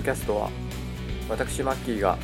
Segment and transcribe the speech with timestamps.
[0.00, 0.50] ドキャストは
[1.28, 2.16] 私マッキーが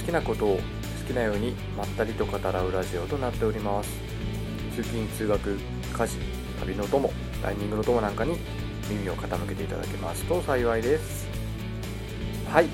[0.00, 0.62] 好きなことを好
[1.06, 3.90] きなようにまったりと語らうラジオとなっております。
[4.74, 5.58] 通勤通学
[5.92, 6.16] 家事
[6.60, 8.38] 旅の友ライニングの友なんかに
[8.88, 11.28] 耳を傾けていただけますと幸いです。
[12.48, 12.68] はい、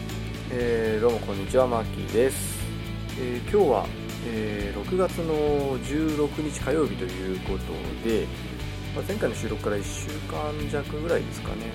[0.52, 2.58] えー、どうもこんにちはマッキーです、
[3.20, 3.86] えー今日は、
[4.24, 8.26] えー6月の16日火曜日ということで、
[8.94, 11.72] まあ、前回の収録から1週間弱ぐらいですかね。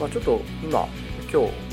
[0.00, 0.88] まあ、ちょっと今、
[1.30, 1.69] 今日、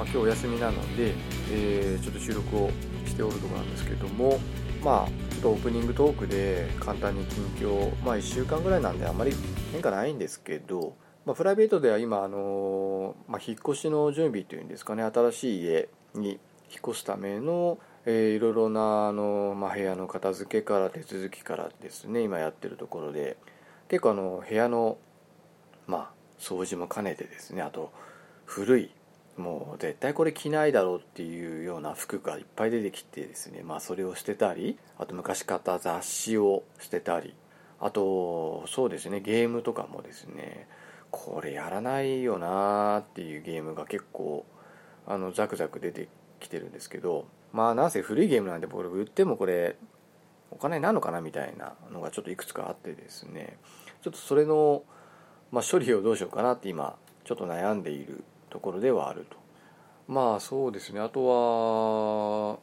[0.00, 1.12] まあ、今日お休みなので、
[1.52, 2.70] えーちょっと収録を
[3.04, 4.38] しておるとこなんですけども、
[4.82, 9.34] まあ、ちょっとオープニングトークで簡単に近況、まあ、1週間ぐらいなんであんまり
[9.72, 16.38] 変化ないんですけど、まあ、プライベートでは今、あのまあ、引っ越しの準備というんですかね、新しい家に引っ
[16.88, 23.36] 越すための、えーいろいろな、あのまあ、部屋の片付けから手続きからですね、今やってるところで、
[23.90, 24.96] 結構あの部屋の
[25.86, 27.92] まあ掃除も兼ねてですねあと
[28.46, 28.90] 古い
[29.40, 37.34] もう絶対これ着ないだろうっていうような服がいっぱい出てきてですねまあそれを捨てたりあと昔買った雑誌を捨てたり
[37.80, 40.68] あとそうですねゲームとかもですね
[41.10, 44.46] これやらないよなーっていうゲームが結構
[45.06, 49.76] あのザクザク出てきてるんですけどまあなんせ古いゲームなんで僕売ってもこれ
[50.50, 53.56] お金になるのかなみたいなのがちょっといくつかあってですね
[54.02, 54.82] ちょっとそれの、
[55.50, 59.36] まあ、処理をどうしようかなって今ちょっと悩んでいるところではあると。
[60.08, 61.00] まあそうですね。
[61.00, 62.58] あとは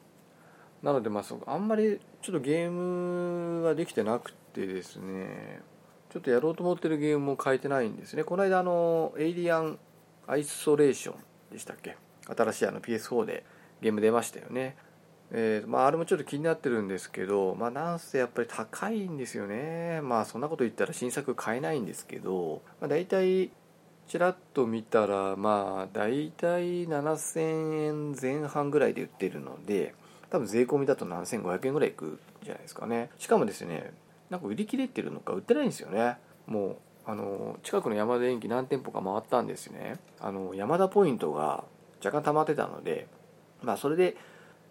[0.83, 5.61] なのでまあそあんまりちょっとゲームができてなくてですね。
[6.09, 8.23] ちょっとやろうと思ってるゲームも変えてないんですね。
[8.23, 9.79] この間あのエイリアン
[10.27, 11.15] アイソレーション
[11.51, 11.97] でしたっけ？
[12.27, 13.45] 新しいあの PS4 で
[13.81, 14.77] ゲーム出ましたよね。
[15.29, 19.99] えーまあ、あれもちょっと気になってるんですけど、まあ、なんせやっぱり高いんですよね。
[20.01, 23.51] まあそんなこと言ったら新作買えないんですけど、まあ、大体
[24.07, 29.93] ちらっと見たらまあ大体7000円前半ぐらいで売ってるので
[30.29, 33.09] 多分税込みだと7500円ぐらいいくじゃないですかね。
[33.17, 33.93] しかもですね
[34.29, 36.17] なんか売り切れてるのか売ってないんですよね。
[36.47, 39.97] もうあの近くの山田電機何店舗か回ったんですよね。
[40.19, 41.63] あの山田ポイントが
[42.03, 43.07] 若干溜まってたので
[43.61, 44.15] まあそれで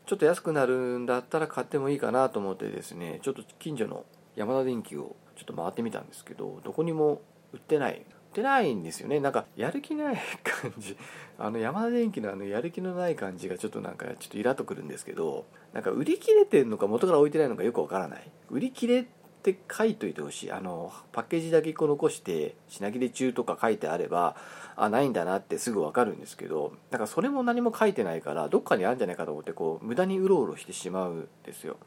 [0.06, 4.04] ちょっと安くなるんだったら買ってもいいかなと思ってですねちょっと近所の
[4.36, 7.20] 山田電機をちょっと回ってみたんですけどどこにも
[7.52, 8.04] 売ってない
[8.36, 9.18] ってないんですよね。
[9.18, 10.94] なんかやる気ない感じ。
[11.38, 18.30] あの山田電機のあのやる気のない感じがちょっとなんかちょっとイラっとくるんですけどなんか売り切れてるのか元から置いてないのかよくわからない。
[18.50, 19.06] 売り切れっ
[19.42, 20.52] て書いといてほしい。
[20.52, 24.36] あのパッケージだけ1個残して品切れ中とか書いてあれば
[24.76, 31.78] あないんだなってすぐ分かるんですけどだかそれも何も書いてないからどっかにあるんじゃないかと思ってこう無駄にうろうろしてしまうんですよ。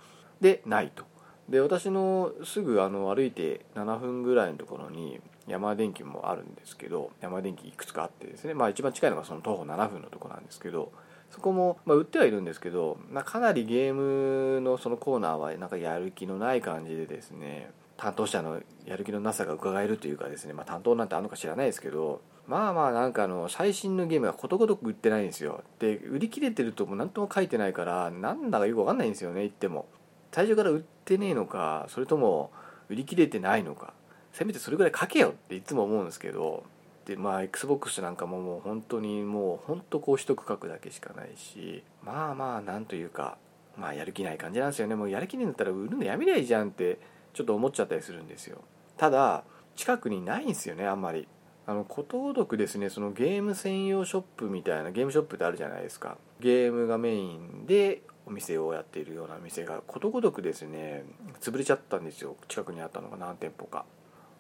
[0.41, 1.03] でないと。
[1.49, 10.91] で私のすぐあの歩いて7分ぐらいのところに山田電機もあるんですけど山田電機いくつかあってですねまあ一番近いのがその徒歩7分のとこなんですけど
[11.31, 25.63] そこも、まあ、売ってはいるんですけど、まあ、かなりゲームのそのコーナーはなんかやる気のない感じでですね担当者のやる気のなさが伺えるというかですね、まあ、担当なんてあるのか知らないですけどまあまあなんかあの最新のゲームがことごとく売ってないんですよ。
[25.77, 29.85] で売り切れてるとも何とも書いてないからなんだかよく分かんないんですよね言っても。
[30.31, 32.51] 最初から売ってねえのかそれとも
[32.89, 33.93] 売り切れてないのか。
[34.39, 36.63] せめてそれぐらい書けよっていつも思うんですけど
[37.05, 43.37] でまあ XBOX なんかももう本当にもう本当こう一区画だけしかないしまあまあなんというか
[43.77, 44.95] まあやる気ない感じなんですよね。
[44.95, 46.99] もうやる気ないんだったら売るのやめりゃいいじゃんって
[47.33, 48.59] ちょっと思っちゃったりするんですよ。
[48.95, 49.43] ただ
[49.75, 51.27] 近くにないんですよねあんまり。
[51.67, 56.17] あのことごとくですねそのゲーム専用ショップみたいなゲームショップってあるじゃないですか。
[56.39, 61.03] ゲームがメインでお店をやっているような店がことごとくですね
[61.41, 62.37] 潰れちゃったんですよ。
[62.47, 63.85] 近くにあったのが何店舗か。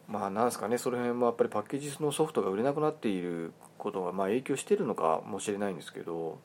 [0.09, 6.39] まあなんですかねその辺もやっぱりパッケージのソフトが売れなくなっていることがまあ影響してるのかもしれないんですけど、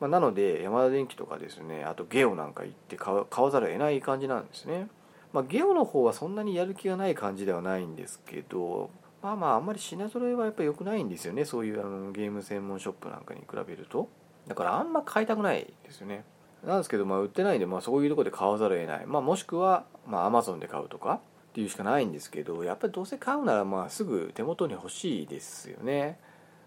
[0.00, 4.88] まあ、なのでヤマダ電機とかですねあとゲオなんか行って買わざるを得ない感じなんですね、
[5.32, 8.90] まあ、ゲオの方はそんなにやる気がない感じではないんですけど
[9.22, 11.44] まあまああんまり品揃えはやっぱり良くないんですよね。
[11.44, 14.08] そういうあのゲーム専門ショップなんかに比べると。
[14.46, 16.24] だからあんま買いたくないですよね。
[16.66, 21.20] なんですけど、まあ、売ってないんで、まあ、そういうところで買わざるを得ない、まあ、もしくは、まあ、Amazon で買うとか。
[21.50, 26.18] っていうしかないんですけどやっぱりどうせ買うならまあすぐ手元に欲しいですよね、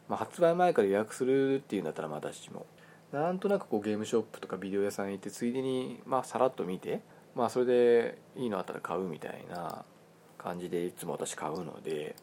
[0.10, 2.66] まあ、発売前から予約するっていうんだったらまだしも。
[3.14, 7.02] なんとなくこうゲームショップとかビデオ屋さん行ってついでにまあさらっと見て
[7.36, 9.86] まあそれでいいのあったら買うみたいな
[10.40, 12.16] 感じでいつも私買うので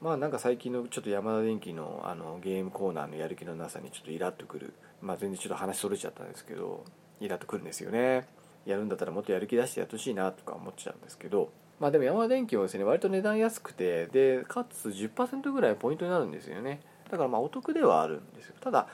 [0.00, 4.74] まあなんか最近のちょっと山田電機のあのゲームコーナーのやる気のなさにちょっとイラっとくる。
[5.00, 6.84] まあ全然ちょっと話それちゃったんですけど
[7.20, 8.26] イラっとくるんですよね。
[8.66, 16.80] やるんだったらもっとやる気出してやってほしいなとか思っちゃうんですけどまあでも山田電機はですね割と値段安くてでかつ10%ぐらいポイントになるんですよね。
[17.10, 18.54] だからまあお得ではあるんですよ。
[18.60, 18.88] ただ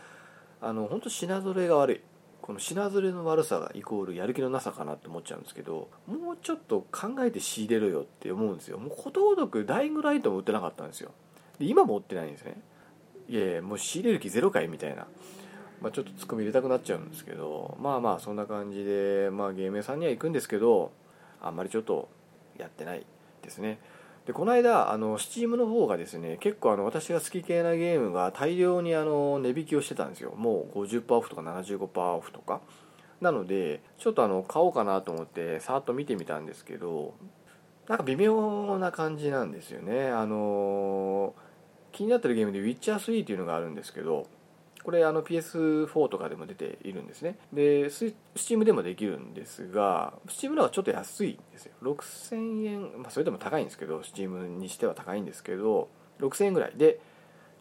[0.61, 2.01] あの本当品ぞれが悪い。
[2.41, 8.79] この品ぞれの悪さがイコールやる気のなさかなって思っちゃうんですけどもうちょっと考えて仕入れろよって思うんですよ。
[8.79, 11.11] もうことごとくダイイングライトも売ってなかったんですよ。
[11.59, 12.61] で今も売ってないんですね。
[13.29, 15.07] いやいやもう仕入れる気ゼロかいみたいな、
[15.83, 20.93] まあ、ちょっとツッコミ入れたくなっちゃうんですけどまあまあそんな感じで、まあ、ゲーム屋さんには行くんですけど
[21.43, 22.09] あんまりちょっと
[22.59, 23.07] やってない
[23.43, 23.79] ですね。
[24.27, 30.35] でこの間あの Steam の方がですね結構あの私が好き系なゲームが大量にあの値引きをしてたんですよ。
[30.37, 32.61] もう50%オフとか75%オフとか。
[33.21, 37.15] なのでちょっとあの買おうかなと思ってさーっと見てみたんですけど
[37.89, 40.09] なんか微妙な感じなんですよね。
[40.09, 41.35] あの
[41.91, 44.27] 気になってるゲームで「ウィッチャー3」っていうのがあるんですけど
[44.85, 47.39] これあの PS4 とかでも出ているんですね。
[47.53, 51.73] で Steam でもできるんですが Steam の方がちょっと安いんですよ。
[51.83, 55.89] 6000円、まあ、それでも高いんですけど Steam にしては高いんですけど
[56.21, 56.73] 6000円ぐらい。
[56.77, 57.01] で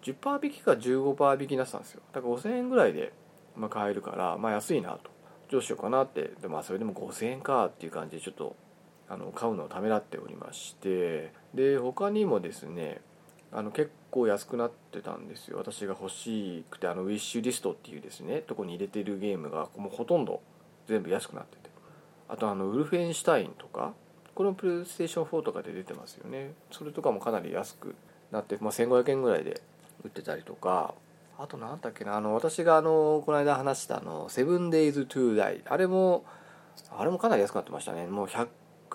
[0.03, 2.01] 10%引きか15%引きになってたんですよ。
[2.13, 3.13] だから5000円ぐらいで、
[3.55, 5.11] まあ、買えるからまあ安いなと。
[5.49, 6.31] どうしようかなって。
[6.41, 8.55] でまあそれでも5000円かっていう感じでちょっと
[9.09, 11.33] あの買うのをためらっておりまして。
[11.53, 13.01] で他にもですね
[13.51, 15.57] あの結構安くなってたんですよ。
[15.57, 20.41] 私が欲しくてあのウィッシュリストっていうですねとこに入れてるゲームがもうほとんど
[20.88, 21.67] 全部安くなってて。
[22.29, 23.94] あとあのウルフェンシュタインとか
[24.35, 26.51] これもプレイステーション4とかで出てますよね。
[26.71, 27.95] それとかもかなり安く
[28.31, 29.61] なって、まあ、1500円ぐらいで
[30.03, 30.93] 売ってたりとか。
[31.39, 36.25] あと何だっけなあの私があのこの間話したあの「セブンデイズ・トゥ・ダイ」あれも
[36.89, 38.07] あれもかなり安くなってましたね。
[38.07, 38.47] もう100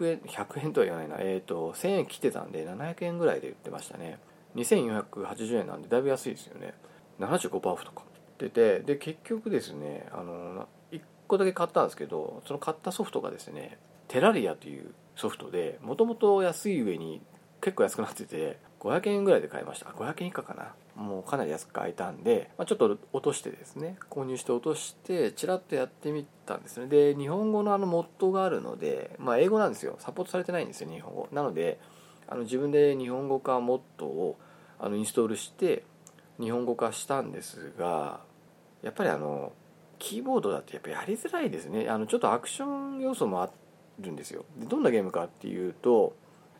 [0.03, 1.17] 円100円とは言わないな。
[1.21, 4.19] えっ、ー、と1000円切ってたんで700円ぐらいで売ってましたね。
[4.57, 6.75] 2480円なんでだいぶ安いですよね。
[7.21, 8.03] 75%オフとか。
[8.39, 13.79] 出てで結局ですねあの1個だけ買ったんですけどその買ったソフトがですね
[14.09, 17.23] テラリアというソフトでもともと安い上に
[17.61, 19.87] 結構安くなってて500円ぐらいで買いました。
[19.91, 20.75] 500円以下かな。
[21.01, 26.87] もうかなり安く買えたんで、まあ、ちょっと落としてですね購入して落としてちらっとやってみたんですね。
[26.89, 29.95] で日本語のあのモッドがあるので、まあ、英語なんですよ。
[30.01, 31.29] サポートされてないんですよ日本語。
[31.31, 31.79] なので
[32.29, 34.39] あの自分で日本語化モッドを
[34.79, 35.85] あのインストールして
[36.41, 38.21] 日本語化したんですが
[38.83, 39.53] やっぱりあの
[39.99, 41.89] キーボードだってやっぱやりづらいですね。
[41.89, 43.51] あのちょっとアクション要素もあ
[44.01, 44.45] るんですよ。
[44.59, 46.17] でどんなゲームかっていうと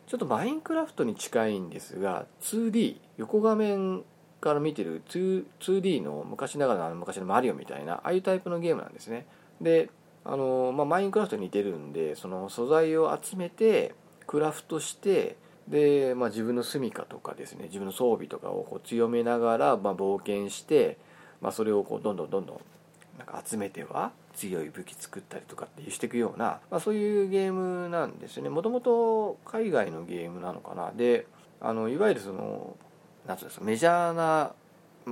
[0.07, 4.03] ちょっとマインクラフトに近いんですが 2D 横画面
[4.39, 9.25] から見てる 2D の昔ながらの昔のマリオみたいなああいうタイプのゲームなんですね。
[9.61, 9.89] で
[10.25, 13.93] あの、まあ、マインクラフトに似てるんでその素材を集めて
[14.25, 15.37] クラフトして
[15.67, 20.97] で、まあ、自分の住処とかですね自分の装備とかをこう強めながら、まあ、冒険して、
[21.41, 22.59] まあ、それをこうどんどんどんどん
[23.17, 28.49] なんか集めては強い武器作ったりとかってしていくような、まあ、そういうゲームなんですよね。
[28.49, 30.91] もともと海外のゲームなのかな。
[30.91, 31.27] で
[31.61, 32.75] あのいわゆるその
[33.27, 34.53] なんつうんですかメジャーな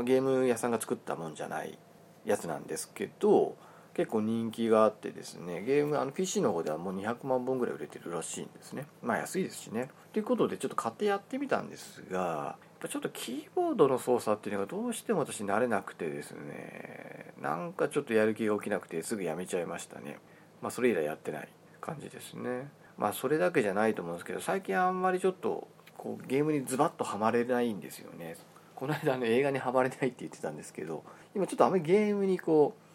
[0.03, 1.77] ゲーム屋さんが作ったもんじゃない
[2.25, 3.55] やつなんですけど
[3.93, 8.87] 結構人気があってですねゲームあの PC の方ではもう200万本ぐらい売れてるらしいんですね。
[9.01, 9.89] まあ安いですしね。
[10.13, 12.55] ということでちょっと買ってやってみたんですが
[12.87, 20.17] ちょっとキーボードの操作っていうのがどうしても私慣れなくてですねなんかちょっとやる気が起きなくてすぐやめちゃいましたね。
[20.61, 21.49] まあそれ以来やってない
[21.79, 22.69] 感じですね。
[22.97, 28.35] まあそれだけじゃないと思うんですけど最近あんまりちょっとこうゲームにズバッとはまれないんですよね。
[28.75, 31.03] この間の映画にはまれないって言ってたんですけど
[31.35, 32.90] 今ちょっとあんまりゲームにこう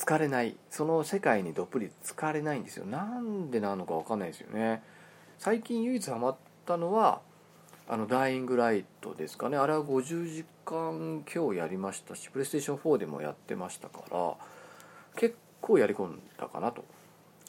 [0.00, 0.56] 疲れない。
[0.70, 2.86] その世界にどっぷり疲れないんですよ。
[2.86, 4.82] なんでなのか分かんないですよね。
[5.38, 7.20] 最近唯一ハマったのは
[7.86, 9.58] あのダイイングライトですかね。
[9.58, 14.34] あれは50時間今日やりましたしプレイステーション4でもやってましたから
[15.16, 16.82] 結構やり込んだかなと。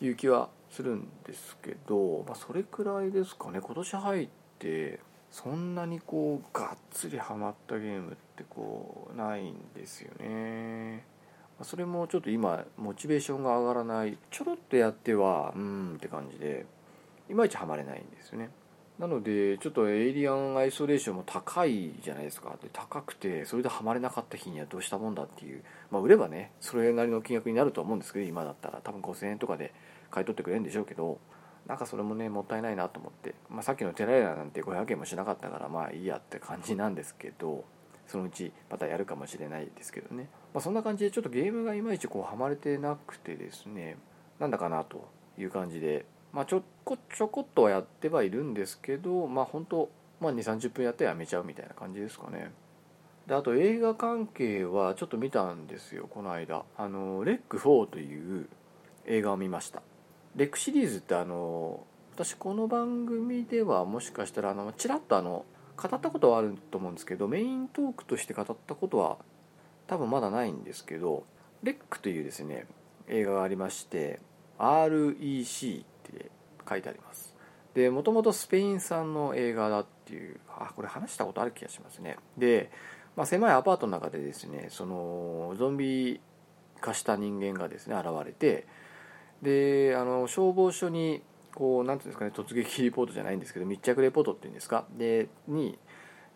[0.02, 3.62] いう気はするんですけど、まあ、それくらいですかね。
[3.62, 4.28] 今年入っ
[4.58, 11.06] てそんなにこうがっつりハマったゲームってこうないんですよね。
[11.64, 16.66] それもちょっと今モチベーションが上がらないちょろっとやってはうんって感じで
[17.30, 18.50] いまいちハマれないんですよね。
[19.00, 22.56] なのでちょっとエイリアンアイソレーションも高いじゃないですか。
[22.62, 25.64] で高くてそれでハマれなかった日にはどうしたもんだっていう。
[25.90, 28.82] まあ売ればねそれなりの金額になると思うんですけど今だったら。
[28.84, 29.74] 多分5000円とかで
[30.12, 31.20] 買い取ってくれるんでしょうけど
[31.68, 37.64] なんかそれもねもったいないなと思って、まあ、さっきのテラエラなんて500円もしなかったからまあいいやって感じなんですけど
[38.08, 43.98] そのうちまたやるかもしれないですけどね、まあ、そんな感じでちょっとゲームがいまいちこうハマれてなくてですね
[44.40, 49.90] なんだかなという感じで、まあ、ちょこちょこっとはやってはいるんですけどまあ本当、
[50.20, 52.52] まあ、2 3 0分やってやめちゃうみたいな感じですかね。
[53.28, 56.64] であと映画関係はちょっと見たんですよこの間。
[56.78, 58.50] あのレック4という
[59.06, 59.82] 映画を見ました。
[60.36, 65.46] レックシリーズってあの私この番組ではもしかしたらあのちらっとあの
[65.78, 69.18] 語ったことはあると思うんですけどメイントークとして語ったことは
[69.92, 71.26] 多分まだないんですけど
[71.64, 72.66] レックというですね
[73.10, 74.22] 映画がありまして
[74.58, 76.32] REC って
[76.70, 77.36] 書いてあります。
[77.74, 82.16] でもともとスペイン産の映画だっていうあこれ話したことある気がしますね。
[82.38, 82.72] で、
[83.18, 86.22] まあ、狭いアパートの中でですねそのゾンビ
[86.80, 88.68] 化した人間がですね現れて
[89.42, 91.22] であの消防署に
[91.54, 94.86] こうなんていうんですかね突撃リポートじゃないんですけど密着レポートっていうんですか？
[94.98, 95.78] でに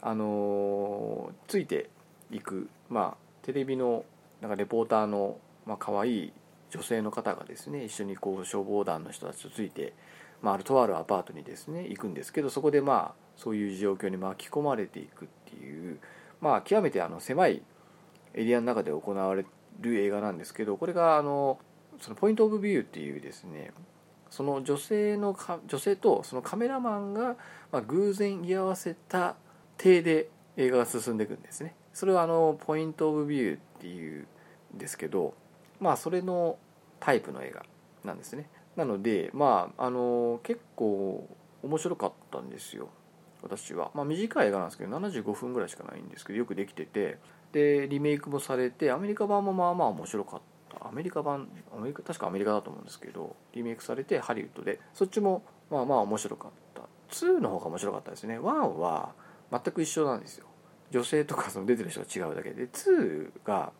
[0.02, 1.90] あのついて
[2.32, 4.06] いくまあテレビの
[4.42, 5.38] なんかレポーターの
[5.68, 6.34] まあ可愛い
[6.72, 9.94] 女性の方がですね一緒にこう消防団の人たちとついて、
[10.42, 16.00] まあ、あるとあるアパートにですね行くんですけどそこでまあそういう状況に巻き込まれていくっていう
[16.42, 17.62] まあ極めてあの狭い
[18.34, 19.46] エリアの中で行われ
[19.80, 21.60] る映画なんですけどこれがあの
[22.02, 23.72] そのポイント・オブ・ビューっていうですね
[24.32, 25.38] その女性の
[25.68, 27.36] 女性とそのカメラマンが、
[27.72, 29.36] ま、偶然居合わせた
[29.78, 31.75] 体で映画が進んでいくんですね。
[31.96, 34.28] それはあのポイント・オブ・ビューっていう
[34.75, 35.34] んですけど
[35.80, 36.58] まあそれの
[37.00, 37.66] タイプの映画
[38.04, 38.50] なんですね。
[38.75, 41.25] なのでまああの結構
[41.64, 42.90] 面白かったんですよ。
[43.42, 47.18] 私は、まあ、短い映画なんですけど75分ぐらいしかないんですけどよくできてて。
[47.54, 50.42] でリメイクもされてアメリカ版もまあまあ面白かっ
[50.78, 50.86] た。
[50.86, 54.82] アメリカ版アメリカ確かアメリカだと思うんですけどリメイクされてハリウッドで。
[54.94, 56.82] そっちもまあまあ面白かった。
[57.12, 58.38] 2の方が面白かったですね。
[58.38, 59.14] 1は
[59.50, 60.48] 全く一緒なんですよ。
[60.92, 63.72] 女性とかその出てる人が違うだけで2が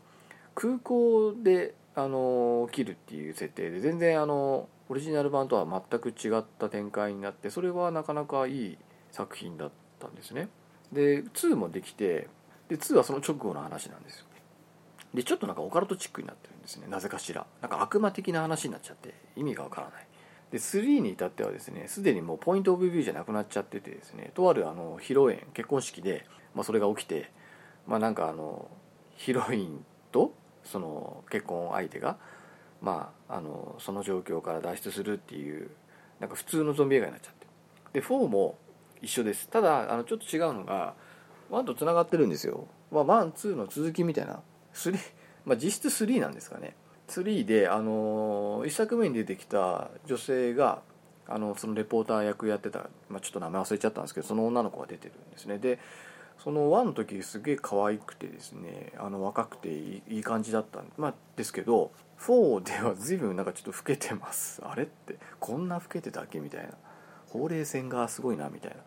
[0.54, 8.78] 空港であの切るっていう設定で全然あのオリジナル版とは全く違った展開になってそれはなかなかいい
[9.12, 10.50] 作品だったんですね。
[10.92, 12.28] で2もできて
[12.70, 14.26] で2はその直後の話なんですよ。
[15.16, 16.88] でちょっとなんかオカルトチックになってるんですね。
[16.88, 17.46] なぜかしら。
[17.62, 20.08] なんか悪魔的な話になっちゃって意味がわからない。
[20.52, 27.32] で3に至ってはですねすでにもうポイントオブビューじゃなくなっちゃっててですねとあるあの披露宴結婚式で、まあ、それが起きて
[27.88, 28.70] まあなんかあの
[29.16, 30.34] ヒロインと
[30.64, 32.18] その結婚相手が
[32.82, 35.70] まああのその状況から脱出するっていう
[36.20, 37.48] なんか普通のゾンビ映画になっちゃって。
[37.94, 38.58] で4も
[39.02, 39.48] 一緒です。
[39.50, 40.94] ただあのちょっと違うのが
[41.52, 44.42] 1とつながってるんですよ、まあ、12の続きみたいな。
[44.74, 44.98] 3、
[45.46, 46.76] まあ、実質3なんですかね。
[47.08, 50.82] 3で、あの1作目に出てきた女性が
[51.28, 55.58] あのそのレポーター役やってた、まあ、ちょっと名前忘れちゃったんですけどその女の子が出てるんですね。
[55.58, 55.80] で
[56.38, 64.62] その1の時すげえ可愛くてですねあの若くていいいい感じだったん、まあ、ですけど4では随分なんかちょっと老けてます。
[64.64, 66.40] あれってこんな老けてたっけ？
[66.40, 66.72] みたいな。
[67.30, 68.78] ほうれい線がすごいなみたいな。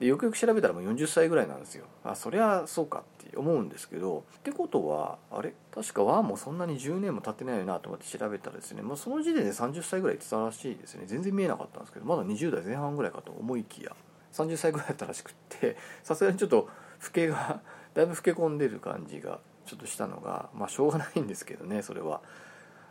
[0.00, 1.84] でよくよく調べたらもう40歳ぐらいなんですよ。
[2.04, 5.54] あそりゃそうかって思うんですけどってことはあれ？
[5.74, 11.04] 確か1もそんなに10年も経ってないよなと思って調べたらですね、まあ、その時点で30歳ぐらい言ってたらしいですね。
[11.06, 13.92] 全然見えなかったんですけどまだ20代前半ぐらいかと思いきや
[14.32, 16.68] 30歳ぐらいだったらしくって さすがにちょっと
[17.04, 17.60] 老けが
[17.94, 22.20] だいぶ老け込んでる感じがちょっとしたのがまあしょうがないんですけどねそれは。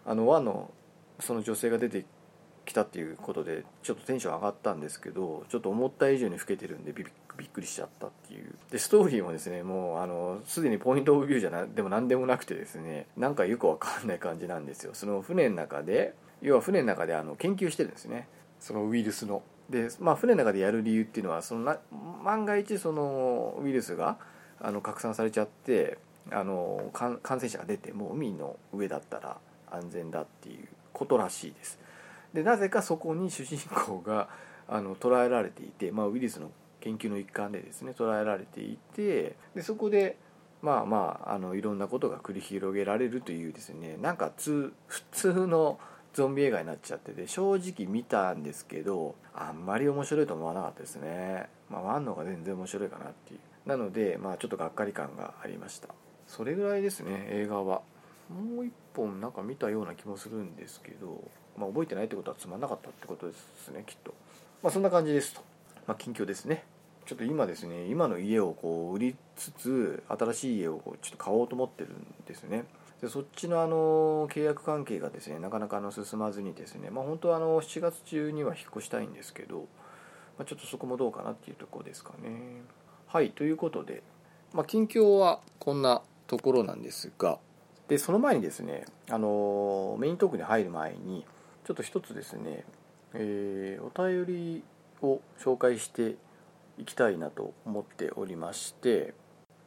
[0.06, 0.72] あの和の
[1.20, 2.06] その女性が出て
[2.68, 8.54] きたっていうことでちょっとテンション上がったんですけどちょっと思った以上に老けてるんでびっくりしちゃったっていう。
[8.72, 14.92] でストーリーもですねもうあのすでにポイントオブビューじゃなでも何でもなくてですねなんかよくわかんない感じなんですよ。
[14.94, 18.28] その船の中で要は船の中であの研究してるんですね。
[18.60, 19.42] そのウイルスの。
[19.70, 21.78] で、まあ、船の中でやる理由っていうのはそのな
[22.24, 24.18] 万が一そのウイルスが
[24.62, 25.98] あの拡散されちゃって
[26.32, 29.38] あの感染者が出ても海の上だったら
[29.72, 31.80] 安全だっていうことらしいです
[32.34, 34.30] でなぜかそこに主人公が
[34.68, 40.18] あの捉えられていて、まあ、ウイルスの研究の一環でですね捉えられていてでそこで
[40.62, 44.74] まあまああのいろんなことが繰り広げられるというですねなんか 普
[45.12, 45.80] 通の
[46.14, 51.50] ゾンビ映画になっちゃってて正直見たんですけどあんまり面白いと思わなかったですね。
[51.70, 53.40] まあ1の方が全然面白いかなっていう。
[53.70, 55.90] なのでまあちょっとがっかり感がありました。
[56.26, 57.82] それぐらいですね映画は。
[58.30, 61.24] もう一本なんか見たような気もするんですけど、
[61.58, 64.14] まあ、覚えてないってことはつまんなかったってことですねきっと。
[64.62, 65.42] まあそんな感じですと。
[65.88, 66.64] まあ近況ですね。
[67.06, 72.66] ちょっと今ですね今の家をこう売りつつ新しい家をこうちょっと買おうと思ってるんですね。
[73.02, 79.68] でそっちのあの契約関係がですねなかなかあの進まずにですねまあ本当はあの7月中には引っ越したいんですけど、
[80.38, 82.62] まあ、ちょっとそこもどうかなっていうところですかね。
[83.08, 84.04] はいということで、
[84.54, 87.40] まあ、近況はこんなところなんですが
[87.88, 91.26] でその前にですねあのメイントークに入る前に
[91.68, 92.64] ちょっと一つですね、
[93.14, 94.64] えー、お便り
[95.02, 96.16] を紹介して
[96.78, 99.14] いきたいなと思っておりまして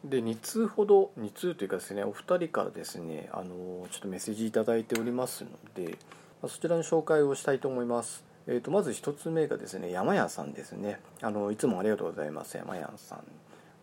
[0.02, 5.99] で2通ほど2通というかですねお二人からですねあのちょっとメッセージ頂いておりますので
[6.40, 11.00] そちらの紹介をしたいと思います、えーと、まず1つ目がですね山屋さんですね。
[11.21, 13.25] あのいつもありがとうございます山屋さん。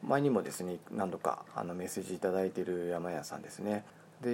[0.02, 3.86] 前にもですね何度かあのメッセージ頂いている山屋さんですね。
[4.22, 4.30] で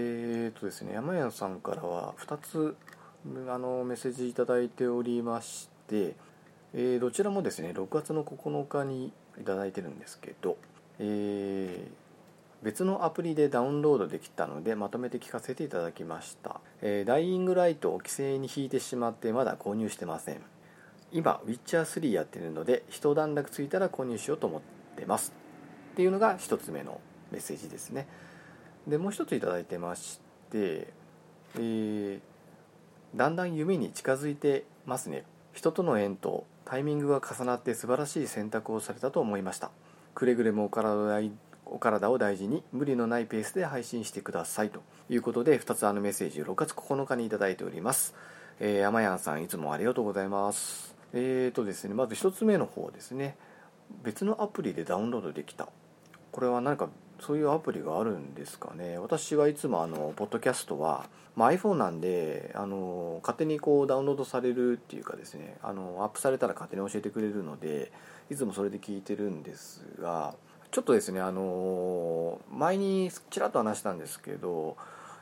[0.45, 2.77] えっとですね山屋さんからは2つ
[3.25, 6.15] あのメッセージ頂いておりまして、
[6.73, 10.57] えー、どちらもですね6月の9日に頂いてるんですけど、
[10.99, 12.03] えー
[12.63, 20.41] 別のアプリでダウンロードできたのでまとめて聞かせていただきました、えー、ダイイングライトを規制に引いてしまってまだ購入してません。
[21.11, 24.61] 今ウィッチャー3やってるので一段落ついたら購入しようと思っ
[24.95, 25.33] てます。
[25.91, 27.01] っていうのが1つ目の
[27.31, 28.07] メッセージですね。
[28.87, 30.87] でもう一つ頂いてまして、
[31.55, 32.19] えー、
[33.15, 35.24] だんだん夢に近づいてますね。
[35.53, 39.70] 人との縁とタイミングが重なって素晴らしい選択をされたと思いました。
[40.15, 41.22] くれぐれもお体
[41.65, 44.82] お体を大事に無理のないペースで配信してくださいと。
[45.10, 48.15] いうことで2つあのメッセージを6月9日に頂いております、
[48.60, 50.96] えー、山やんさんいつもありがとうございます。
[51.13, 53.36] えーとですねまず1つ目の方ですね。
[54.03, 55.70] 別のアプリでダウンロードできた。
[56.32, 56.89] これは何か
[57.23, 58.97] そういうアプリがあるんですかね。
[58.97, 61.05] 私はいつもあのポッドキャストは、
[61.37, 67.93] まあ、iPhone なんであの勝手にこうダウンロードされるっていうかですねあのアップされたら勝手に教えてくれるので
[68.29, 70.35] いつもそれで聞いてるんですが
[70.71, 74.75] ちょっとですねあの前にちらっと話したんですけど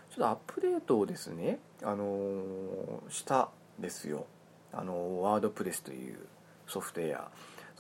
[0.09, 4.25] ちょっとアップデートをですねあのしたですよ。
[4.73, 6.17] あのワードプレスという
[6.67, 7.29] ソフトウェア。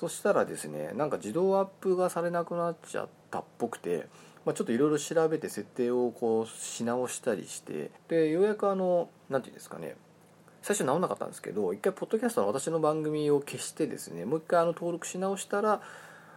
[0.01, 4.07] そしたらですねなんか自動アップがされなくなっちゃったっぽくて、
[4.45, 9.95] まあ、ちょっといろいろ調べて設定をこうし直したりしてでようやくあの何て言うんですかね
[10.63, 15.81] 最初直んなかったんですけど一回ポッドキャストの私の番組を消してですねもう一回あの登録し直したら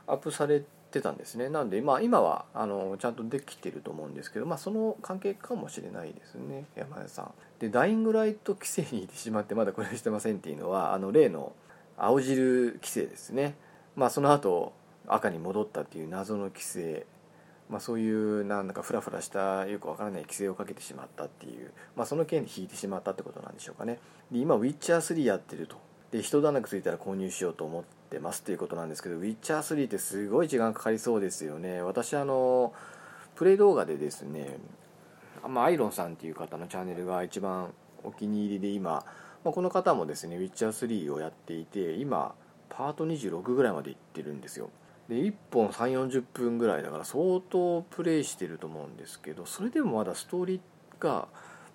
[0.06, 1.48] アップされてたんですね。
[1.48, 7.30] なんで、まあ、今はあのちゃんとできてると思うんですけど、まあ、その関係かもしれないですね山根さん。
[7.60, 11.54] でダイイングライト規制にいてしまってまだこれしてませんっていうのはあの例の
[11.96, 13.56] 青汁規制ですね。
[13.96, 14.72] まあその後
[15.06, 17.06] 赤に戻ったっていう謎の規制。
[17.70, 23.98] まあ、そういうなんだかフラフラしたよくわからない規制をかけてしまったっていう、まあ、その件で引いてしまったってことなんでしょうかね。
[24.30, 25.76] で今ウィッチャー3やってると。
[26.12, 31.80] で一段落ついたら購入しようと思ってますっていうことなんですけどウィッチャー3ってすごい時間かかりそうですよね。
[31.80, 32.74] 私あの
[33.34, 34.58] プレイ動画でですね、
[35.48, 37.72] まあ、アイロンさんっていう方のチャンネルが一番
[38.04, 39.04] お気に入りで今、
[39.44, 42.34] まあ、この方もですねウィッチャー3をやっていて今
[42.70, 44.70] パート26ぐらいまでいってるんですよ
[45.08, 51.28] で1本3 4 0分ぐらいだから相当プレイしてると思うんですけどそれでもまだストーリーが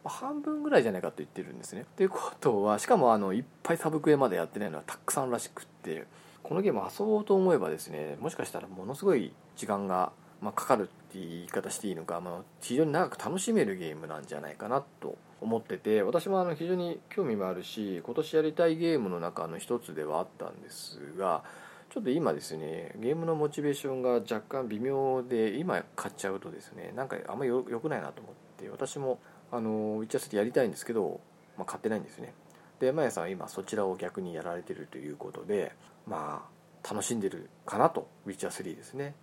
[0.03, 1.81] 半分ぐらいじゃないかと言ってるんですね。
[1.81, 6.07] っていうことはしかもあのいっぱいサブクエまでやってないのはたくさんらしくって
[6.41, 21.43] このゲーム遊ぼうと思えばですねもしかしたらものすごい時間が、まあ、かかるっていう言い方していいのか、まあ、非常に長く楽しめるゲームなんじゃないかなと思ってて私もあの非常に興味もあるし今年やりたいゲームの中の一つではあったんですが
[21.89, 29.19] ちょっと今ですねゲームのモチベーションが若干微妙で今買っちゃうとですねなんかあんまり良くないなと思って私も
[29.51, 31.19] あのウィッチャー3やりたいんですけど、
[31.57, 32.33] まあ、買ってないんですね。
[32.79, 35.73] で山谷さんは今そちらを逆にやられてるということで
[36.05, 36.47] ま
[36.83, 39.15] あ楽しんでるかなとウィッチャー3ですね。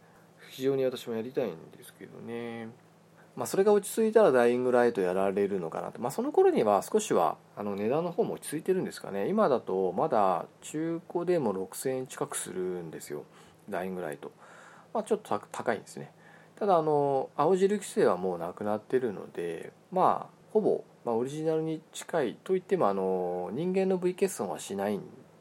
[0.50, 2.68] 非常に私もやりたいんですけどね。
[3.36, 6.00] まあそれが落ち着いたらダイイングライトやられるのかなと。
[6.00, 9.28] まあその頃には少しはあの値段の方も落ち着いてるんですかね。
[9.28, 13.24] 今だとまだ中古でも6000円近くするんですよ。
[13.68, 14.32] ダイイングライト。
[14.94, 16.10] まあちょっと高いんですね。
[16.56, 24.98] ただあの青汁規制はもうなくなってるのでまあほぼ、ま、オリジナルに近いといってもあの人間の V 欠損はしない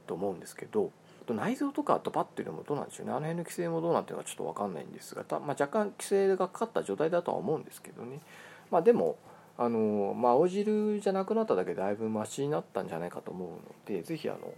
[0.08, 0.91] と思うんですけど
[1.25, 3.11] と内臓とかドパッていうのもどうなんでしょうね。
[3.11, 8.19] あの辺の規制もどうなってるのかちょっと分かんないんですがた、まあ、若干規制がかかった状態だとは思うんですけどね。
[8.71, 9.17] まあでも
[9.57, 14.53] あの、まあ、青汁じゃなくなっただけだいぶマシになったんじゃないかと思うのでぜひあの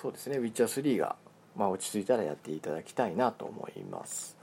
[0.00, 1.16] そうですねウィッチャー3が、
[1.56, 4.36] まあ、落ち着いたらやっていただきたいなと思います。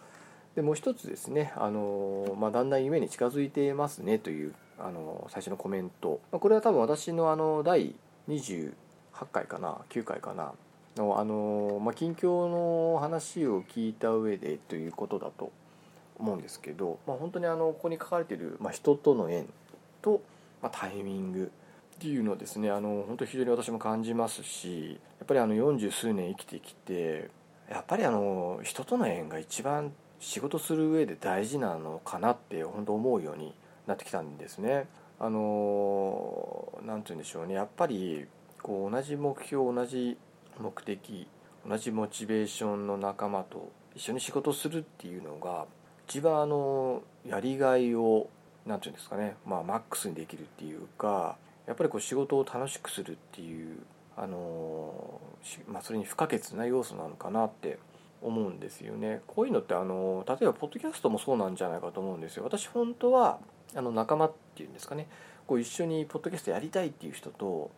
[0.56, 7.94] でもう一つですね、あのまあ、だんだん夢に近づいてますねという、あの最初のコメント、まあ、これは多分私のあの第
[8.28, 8.74] 28
[9.32, 10.54] 回かな9回かな
[10.98, 15.52] の、あのまあ、近況の話を聞いた上でということだと
[16.20, 19.48] 思うんですけど、まあ、本当にあのここに書かれている、まあ、人との縁
[20.02, 20.22] と、
[20.62, 21.52] まあ、タイミング
[21.96, 27.30] っていうのをですねあの本当非常に私も感じますしやっぱりあの40数年生きてきて
[27.70, 33.54] やっぱりあの人との縁が一番仕事する上で大事なのかなって本当思うように
[33.88, 34.88] なってきたんですね。
[35.20, 38.28] あの何て言うんでしょうねやっぱり
[38.62, 40.18] こう同じ目標同じ
[40.62, 41.28] 目的
[41.68, 45.66] 同じモチベーションの仲間と一緒に仕事するっていうのが
[46.08, 48.30] 一番あのやりがいを
[48.66, 53.78] 何て言うんですかねまあマックスにできるっていうかやっぱりこう仕事を楽しくするっていう
[54.16, 55.20] あの、
[55.68, 57.78] まあ、それに不可欠な要素なのかなって
[58.22, 59.22] 思うんですよね。
[59.28, 62.44] こういうのってあの例えばポッドキャストもそうなんじゃないかと思うんですよ。
[62.44, 63.40] 私本当は
[63.76, 65.08] あの仲間っていうんですかね
[65.46, 67.72] こう一緒にポッドキャストやりたいっていう人と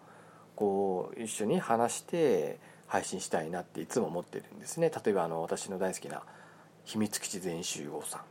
[0.60, 4.92] こう一緒に話して配信したいなっていつも思ってるんですね。
[5.06, 6.22] 例えばあの私の大好きな
[6.84, 8.22] 秘密基地全集合さん、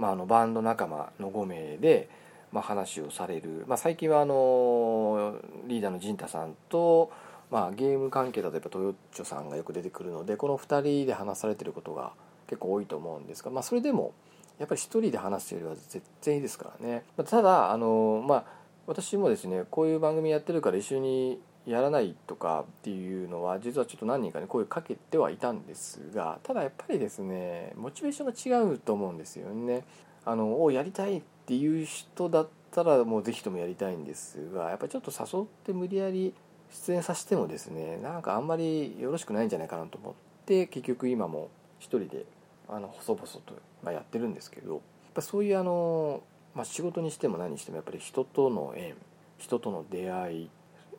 [0.00, 2.08] まあ、あのバンド仲間の5名で、
[2.50, 5.36] まあ、話をされる、まあ、最近はあの
[5.66, 7.12] リーダーの陣太さんと、
[7.50, 12.12] まあ、ゲーム関係例えばトヨッチョさんがよく出てくるのでこの2人で話されてることが
[12.46, 14.14] 結構多いと思うんですが、まあ、それでも
[14.58, 17.04] やっぱり1人で話すよりは絶対いいですからね。
[17.28, 18.44] ただあの、まあ、
[18.86, 29.84] 私もですねこういう番組やってるから一緒にやらないとかっていうのは実はちょっと何人かに声かけてはいたんですがただやっぱりですねモチベーションが違うと思うんですよね。
[30.24, 36.34] あのをやりたいっていう人だったらもう是非ともやりたいんですがやっぱりちょっと誘って無理やり
[36.70, 41.48] 出演させてもですねなんかあんまりよろしくないんじゃないかなと思って結局今も
[41.78, 42.24] 一人で
[42.68, 44.80] あの細々と、まやってるんですけどやっ
[45.14, 46.22] ぱそういうあの、
[46.54, 48.96] まあ、仕事にしても何にしてもやっぱり人との縁
[49.38, 50.50] 人との出会い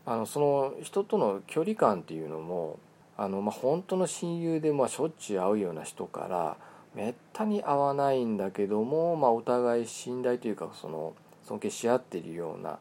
[0.07, 2.79] あのその人との距離感っていうのも
[3.17, 6.55] あの、まあ、本当の親友で、まあ、しょっちゅう会うような人から
[6.95, 12.79] めったに会わないんだけども、まあ、お互い信頼というかその尊敬し合ってるような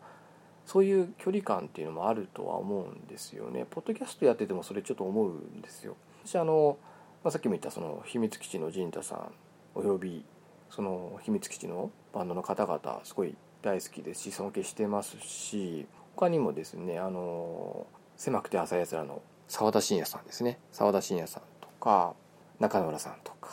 [0.67, 3.67] そういう距離感っていうのもあるとは思うんですよね。
[3.71, 5.97] ポッドキャストやっててもそれちょっと思うんですよ。
[6.25, 6.79] 私あの、
[7.25, 9.33] まあ、さっきも言ったその秘密基地の陣太さん
[9.75, 10.25] および
[10.71, 15.87] その秘密基地のバンドの方々すごい大好きですし尊敬してますし
[16.17, 20.59] 他にもですねあの狭くて浅いやつらの澤田信也さんですね。
[20.73, 22.15] 澤田信也さんとか
[22.59, 23.51] 中村さんとか。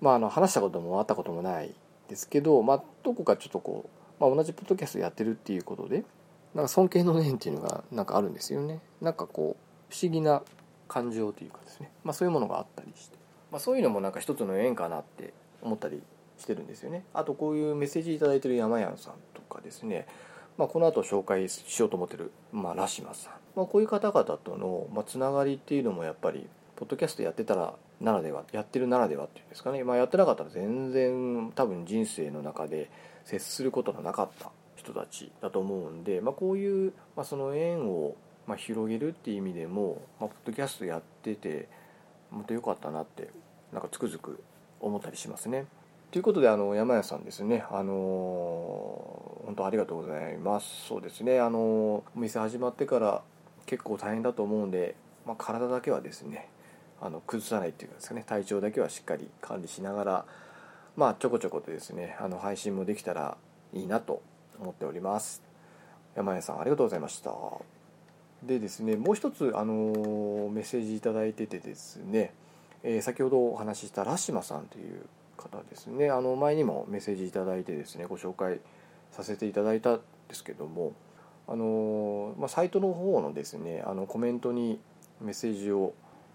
[0.00, 1.74] まああの話したことも会ったこともない
[2.08, 3.88] ですけど、まあ、どこかちょっとこ
[4.20, 6.04] う、まあ、同じポッドキャストやってるっていうことで
[6.54, 8.80] なんか尊敬の念っていうのがなんかあるんですよね。
[9.00, 10.42] なんかこう不思議な
[10.88, 13.16] 感情というかですね、まあ、そういうものがあったりして、
[13.50, 16.02] まあ、そういうのもなんか一つの縁かなって思ったり
[16.38, 17.04] してるんですよね。
[17.12, 20.06] あとこういうメッセージ頂いてる山屋さんとかですね。
[20.58, 32.90] まあ、この後紹介しようと思ってる、まあ、ラシマさん、まあ、こういう方々との、まあ、つながりっていうのもやっぱりポッドキャストやってたらならではやってるならではっていうんですかね、まあ、やってなかったら全然多分人生の中で
[33.24, 38.14] 接することのなかった人たちだと思うんで、まあ、こういう、まあ、その縁を、
[38.46, 41.68] まあ、広げるっていう意味でも、まあ、ポッドキャストやってて
[42.30, 43.30] 本当良かったなって
[43.72, 44.42] なんかつくづく
[44.80, 45.66] 思ったりしますね。
[46.16, 47.66] ということであの山谷さんですね。
[47.70, 47.92] あの
[49.44, 50.86] 本当ありがとうございます。
[50.86, 51.40] そうですね。
[51.40, 53.20] あのお店始まってから
[53.66, 54.94] 結構大変だと思うんで、
[55.26, 56.48] まあ、体だけはですね
[57.02, 60.24] あの崩さないっていうかですかね体調だけはしっかり管理しながら
[60.96, 63.36] まあちょこちょことですねあの配信もできたら
[63.74, 64.22] いいなと
[64.58, 65.42] 思っております。
[66.14, 67.30] 山谷さんありがとうございました。
[68.42, 69.74] でですねもう一つあの
[70.48, 72.32] メッセージ頂いててですね、
[72.82, 75.04] えー、先ほどお話ししたラシマさんという
[75.36, 76.10] 方ですね。
[76.10, 78.60] あの前にもメッセージ頂いてですねご紹介
[79.12, 80.92] させていただいたんですけども
[81.48, 84.78] あの、まあ、サイトの方のですねあのコメントに
[85.20, 85.94] メッセージを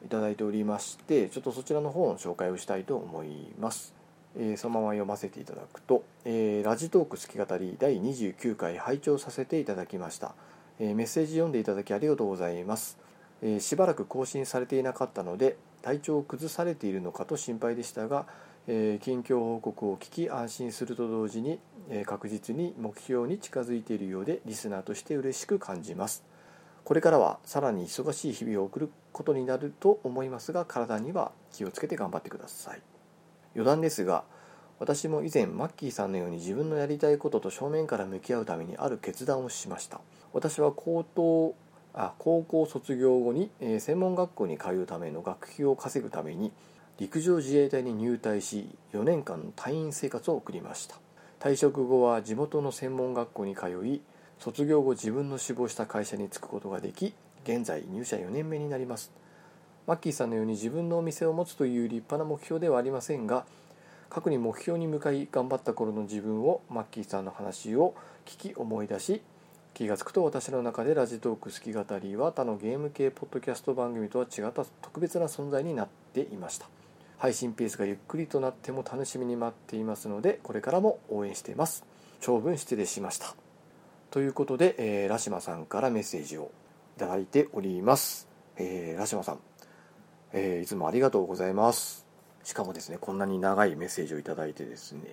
[0.10, 3.94] 頂いておりましてちょっとそちらの方の紹介をしたいと思います、
[4.38, 10.34] えー、そのまま読ませていただくと、えー、ラジトーク好き語り第29回拝聴させていただきました、
[10.80, 12.98] えー、メッセージ読んでいただきありがとうございます、
[13.44, 18.26] えしばらく更新されていなかったので体調を崩されているのかと心配でしたが
[18.68, 26.24] え近況報告を聞き安心すると同時に、え確実に目標に近づいているようでリスナーとして嬉しく感じます。
[26.84, 32.82] これからはさらに忙しい日々を送ることになると思いますが体には気をつけて頑張ってください。
[33.54, 34.24] 余談ですが
[34.80, 40.02] 私も以前マッキーさんのように自分のやりたいことと正面から向き合うためにある決断をしました。
[40.34, 41.54] 私は高等
[41.94, 46.52] あ高校卒業後に、えー、専門学校に通うための学費を稼ぐために
[47.02, 50.98] 陸上自衛隊に入隊し4年間の隊員生活を送りました。
[51.40, 54.02] 退職後は地元の専門学校に通い
[54.38, 59.12] 卒業後自分の志望した会社に就くことができ現在入社4年目になります。
[59.88, 63.46] マッキーさんのように自分のお店を持つという立派な目標ではありませんが
[64.12, 67.96] 過去に目標に向かい頑張った頃の自分をマッキーさんの話を
[68.28, 69.24] 聞き思い出し
[69.74, 76.68] 気が付くと私の中でラジトーク好き語りは他のゲーム系ポッドキャスト番組とは違った特別な存在になっていました。
[77.22, 81.86] 配信ペースがゆっくりとなっても楽しみに待っていますのでこれからも応援しています。
[82.20, 83.36] 長文失礼しました。
[84.10, 86.50] ということで、えー、ラシマさんからメッセージを
[86.98, 89.40] いただいております、えー、ラシマさん、
[90.34, 92.08] えー、いつもありがとうございます。
[92.44, 95.04] しかもですねこんなに長いメッセージをいただいてですね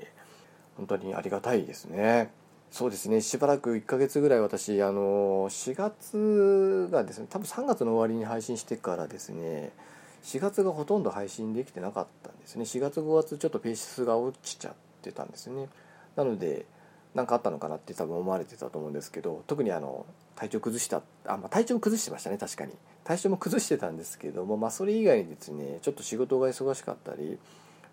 [0.79, 2.33] 本当にありがたいですね。
[2.71, 9.73] そうですねしばらく1ヶ月ぐらい私あの4月がですね多分3月の終わりに配信してからですね
[10.23, 12.65] 4月がほとんど配信できてなかったんですね。
[12.65, 15.69] 4月5月ちょっとペースが落ちちゃってたんですね。
[16.17, 16.67] なので
[17.15, 22.73] 何かあったのかなって多分思われてたと思うんですけど特にあの体調崩したあ、まあ、体調も崩してましたね確かに。
[23.05, 27.39] 体調も崩してたんですけども、まあ、それ以外にですねちょっと仕事が忙しかったり、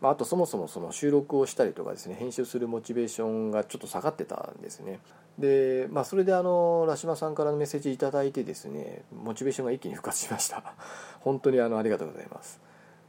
[0.06, 5.00] まあ、あとそもそもその収録をしたりとかですね編集するモチベーションがちょっと下がってたんですね。
[5.40, 10.76] で、まあ、それであのラシマさんからのメッセージいただいてですねモチベーションが一気に復活しました。
[11.22, 12.62] 本当にあのありがとうございます。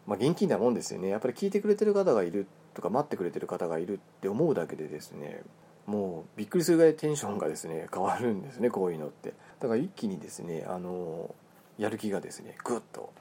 [0.06, 1.08] まあ、現金なもんですよね。
[1.08, 5.42] やっぱり聞いてくれてる方がいるとか待ってくれてる方がいるって思うだけでですね
[5.84, 9.34] もうびっくりするぐらいテンションがですね変わるんですねこういうのって。
[9.60, 11.34] だから一気にですねあの
[11.76, 13.12] やる気がですねグッと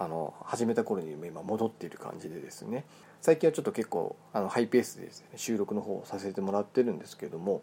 [0.00, 2.86] あの始めた頃に今戻っている感じでですね。
[3.20, 7.62] 最近はちょっと結構あのハイペースでです、ね、収録の方をさせてもらってるんですけども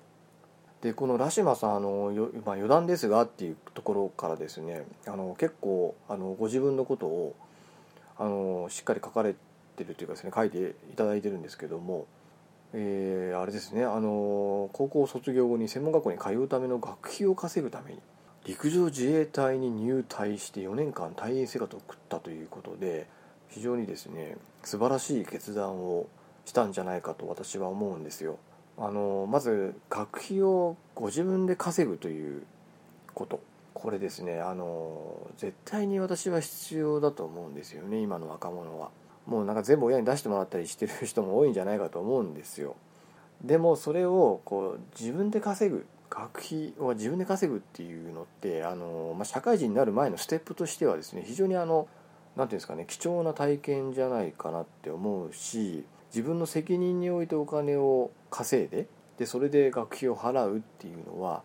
[0.81, 7.35] でこのラシマさんあのよ、まあ、余談ですがっていうところからですねあの結構あのご自分のことを
[8.19, 9.33] あのしっかり書かれ
[9.75, 12.05] てるというかですね書いていただいてるんですけども
[12.73, 17.99] えー、あれですねあの高校卒業後に専門学校に通うための学費を稼ぐために
[18.45, 23.07] 陸上自衛隊に入隊して4年間隊員生活を送ったということで
[23.49, 24.35] 非常にですね
[24.67, 26.07] 素晴らしい決断を
[26.43, 28.37] したんじゃないかと私は思うんですよ。
[28.77, 32.43] あのまず学費をご自分で稼ぐという
[33.13, 33.39] こと。
[33.73, 34.41] これですね。
[34.41, 38.01] あの絶対に私は必要だと思うんですよね。
[38.01, 38.89] 今の若者は。
[39.25, 42.75] もうなんか全部親に出してもらったりしてる人も多いんじゃないかと思うんですよ。
[43.41, 45.85] でもそれをこう自分で稼ぐ。
[46.09, 51.89] 学費を自分で稼ぐっていうのってあの、まあ、社会人になる前のステップとしてはですね非常にあの
[52.37, 61.43] 何ていうんですかね貴重な体験じゃないかなって思うし自分の責任においてお金を稼いででそれで学費を払うっていうのは、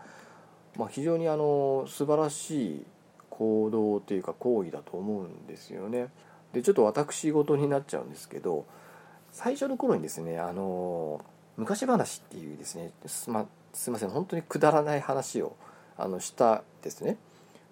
[0.77, 2.87] まあ、非常にあの素晴らしい
[3.31, 6.09] 行動というか行為だと思うんですよね。
[6.53, 8.67] でちょっと私事になっちゃうんですけど
[9.31, 11.25] 最初の頃にですねあの
[11.57, 15.57] 昔話っていうですねす,、ま、すいません本当にくだらない話を
[15.97, 17.17] あのしたですね、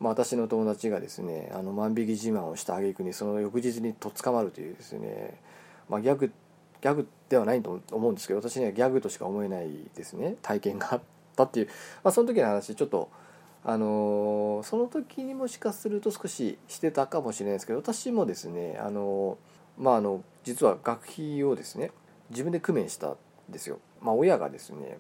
[0.01, 5.39] まあ、私の友達がですねあの万引き自慢をした挙句にその翌日にとっ捕まるというですね、
[5.89, 6.33] まあ、ギャグ
[6.81, 11.01] ギャグではないと思うんですけど私にはギャグとしか思えないですね体験があっ
[11.37, 11.67] たっていう、
[12.03, 13.11] まあ、その時の話ちょっと
[13.63, 19.37] あのその時にもしかすると少ししてたかもしれないですけど私もですねあの
[19.79, 21.91] まああの実は学費をですね
[22.31, 23.17] 自分で工面したん
[23.51, 24.99] ですよ、まあ、親がですね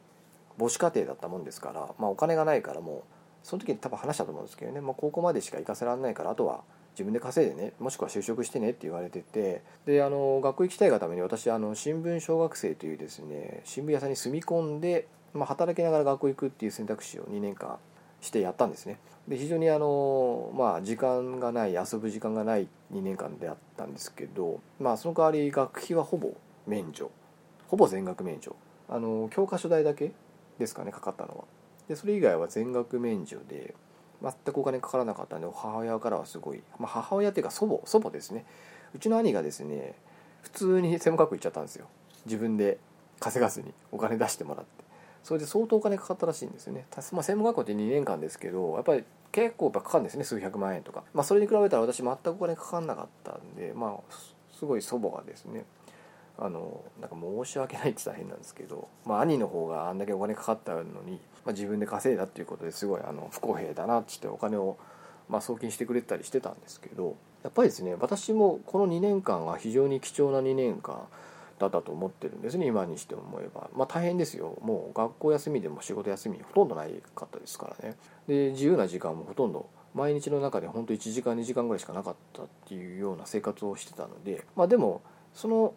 [0.58, 3.02] 母子家庭だったもんですから、まあ、お金がないからもう
[3.42, 9.62] その時に多分話したと思うんですけどね、まあ、高校までしか行かせられないからあとは自分で稼いでねもしくは就職してねって言われてて。
[9.86, 17.78] であの学校行きたいがために私あの新聞小学生というですね新聞屋さんに住み込んで、まあ、働きながら学校行くっていう選択肢を2年間
[18.20, 18.98] してやったんですね。
[19.28, 26.34] で非常にあのまあ時間がない遊ぶ時間がない2年間であったんですけどまあその代わり学費はほぼ
[26.66, 27.10] 免除。
[27.68, 28.56] ほぼ全額免除。
[28.88, 30.12] あの教科書代だけ
[30.58, 31.44] ですかねかかったのは。
[31.90, 33.74] でそれ以外は全額免除で
[34.22, 38.44] 全くお金かからなかったんで母親からはすごい、まあ、母親っていうか祖母祖母ですね。
[38.94, 39.96] うちの兄がですね
[40.42, 41.86] 普通に専門学校行っちゃったんですよ。
[42.26, 42.78] 自分で
[43.18, 44.84] 稼がずにお金出してもらって。
[45.24, 54.14] それで相当お金かかったらしいんですよね、まあ、専門学校って2年間ですけどやっぱり結構やっぱかかるんですね数百万円とか、まあ、それに比べたら私全くお金かかんなかったんでまあ
[54.58, 55.66] すごい祖母がですね
[56.42, 64.78] あのなんか申し訳ないって言ったら変なんですけど、まあ、兄の方があんだけお金かかったのに、まあ、自分で稼いだっていうことですごいあの不公平だなってってお金を、
[65.28, 71.02] まあ、送金してくれたりしてたんですけどやっぱりですね私もこの2年間は非常に貴重な2年間
[71.58, 73.68] だったと思ってるんですね今にして思えば。
[73.76, 74.56] まあ大変ですよ。
[74.62, 77.96] もう学校休みでも仕事休みほとんどないかったですからね。
[78.26, 85.02] で自由な時間もほとんど毎日の中で本当1時間2時間ぐらいしかなかったっていうような生活をしてたのでまあでも
[85.34, 85.74] その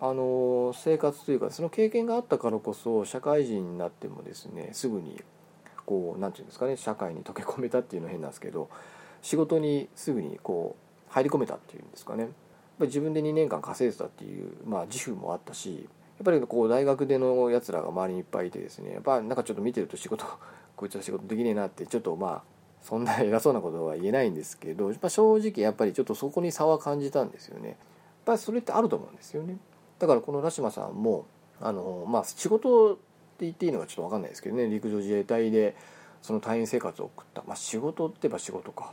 [0.00, 5.22] あの生活というかその経験があったからこそ社会人になってもですねすぐに
[5.86, 8.68] こう何て言うんですかね社会に溶け込めたっていうのは変なんですけど
[9.22, 10.76] 仕事にすぐにこ
[11.08, 12.22] う入り込めたっていうんですかね。
[12.22, 12.30] やっ
[12.78, 20.26] ぱり自分で2年間稼いでたっていう、まあ、自負もあったしやっぱりこう大学でのやつらが周りにいっぱいいてですねやっぱなんかちょっと見てると仕事
[20.76, 22.42] こいつは仕事できねえなってちょっとまあ
[22.82, 27.70] そんな偉そうなことは言えないんですけど、まあ、正直やっぱりちょっとそこに差は感じたんですよね。
[27.70, 27.76] やっ
[28.26, 29.56] ぱりそれってあると思うんですよね。
[29.98, 31.26] だからこのラシマさんも
[31.60, 33.00] あのまあ仕事って
[33.40, 35.76] 言っていいのかちょっと分かんないですけどね陸上自衛隊で
[36.22, 38.92] その隊員生活を送った、まあ、仕事って言えば仕事か。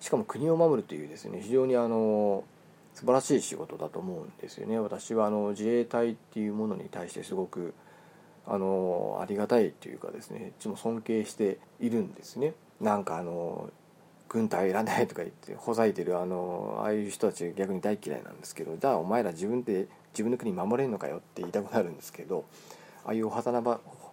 [0.00, 2.44] しかも国を守るというですね非常にあの
[2.94, 4.78] 素晴らしい仕事だと思うんですよね。
[4.78, 7.74] 私はあの自衛隊っていうものに対してすごく
[8.46, 12.54] あのありがたいというかですねいつも尊敬しているんですね。
[12.80, 13.70] なんかあの
[14.28, 22.44] 軍隊いらないとか言ってほざいてるあのああいう人たち逆に大嫌いなんですけどじゃあお前ら自分で自分の国守れんのかよって言いたくなるんですけど
[23.04, 23.62] ああいうお花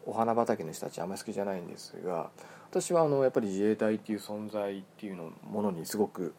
[0.06, 2.30] お花畑の人たちあんまり好きじゃないんですが
[2.70, 6.34] 私はあのやっぱり自衛隊っていう存在っていうのものにすごく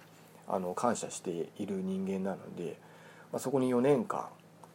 [0.46, 2.76] あの感謝している人間なので、
[3.32, 4.26] まあ、そこに4年間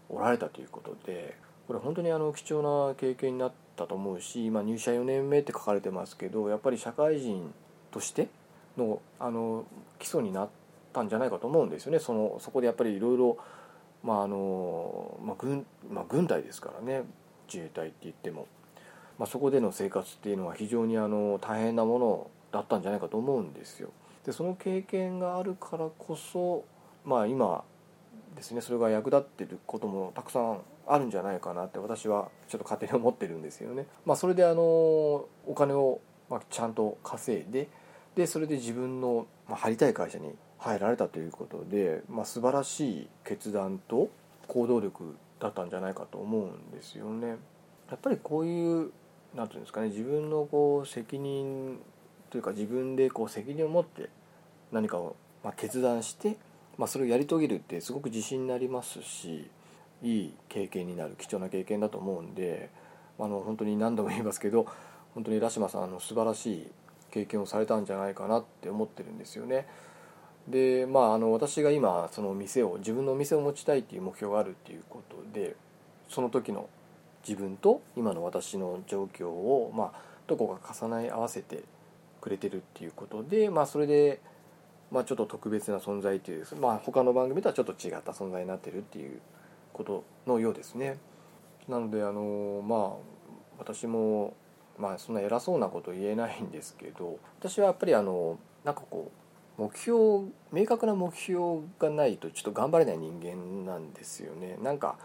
[0.09, 1.35] おられたということで
[1.67, 7.53] これ本当にあの貴重な経験になったと思うし、今入社4年目って書かれてますけどやっぱり社会人
[7.91, 8.27] として
[8.79, 9.65] のあの
[9.99, 10.49] 基礎になっ
[10.91, 13.37] たんじゃないかと思うんですよねそのそこでやっぱりいろいろ
[14.03, 15.35] まああの、ま、
[16.07, 17.03] 軍、隊ですからね
[17.51, 18.47] 自衛隊って言っても、
[19.17, 23.89] まあ、そこでの生活っていうのは非常にあの大変なものだったんじゃないかと思うんですよ。
[24.25, 26.65] でその経験があるからこそ
[27.05, 27.63] まあ今
[28.35, 33.85] ですねそれが役立ってることもたくさんあるんじゃないかなって私はちょっと勝手に思ってるんですよね。
[34.05, 37.67] まあ、それであのお金をまちゃんと稼いで
[38.15, 44.09] でそれで自分の、まあ入りたい会社に入られたということで、まあ、素晴らしい決断と
[44.47, 47.37] 行動力だったんじゃないかと思うんですよね。
[47.89, 48.91] やっぱりこういう
[49.35, 51.79] なんていうんですかね自分のこう責任
[52.29, 54.09] というか自分でこう責任を持って
[54.71, 56.37] 何かをまあ決断して、
[56.77, 59.49] まあ、それをやり遂げるってすごく自信になりますし
[60.01, 62.69] いい経験になる貴重な経験だと思うんで
[63.19, 64.65] あの本当に何度も言いますけど
[65.13, 66.71] 本当にラシマさんの素晴らしい
[67.11, 69.67] 経験をされたんじゃないかなって思ってるんですよね。
[70.47, 75.55] でまああの私が今その店を自分のお店を持ちたいっていう目標があるっていうことで
[76.07, 76.69] その時の
[77.27, 81.63] 自分と今の私の状況をまあどこか重ね合わせて
[82.21, 84.21] くれてるっていうことでまあそれで
[84.91, 89.19] まあちょっと特別な存在っていうまあ他の番組とはちょっと違った存在になってるっていう
[89.73, 90.97] ことのようですね。
[91.67, 93.19] なのであのまあ
[93.59, 94.33] 私も
[94.79, 99.11] まあそんな偉そうなこと言えないんですけど私はやっぱりあのなんかこ
[99.57, 104.57] う目標明確な目標がないとちょっと頑張れない人間なんですよね。
[104.63, 104.97] なんか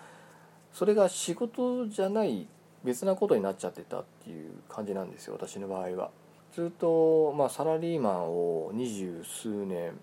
[0.73, 2.47] それが仕事じゃない
[2.85, 6.11] 別なことになっちゃってたっていう感じなんですよ私の場合は。
[6.53, 9.99] ずっと、まあ、サラリーマンを二十数年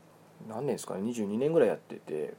[0.49, 2.34] 何年ですかね22年ぐらいやってて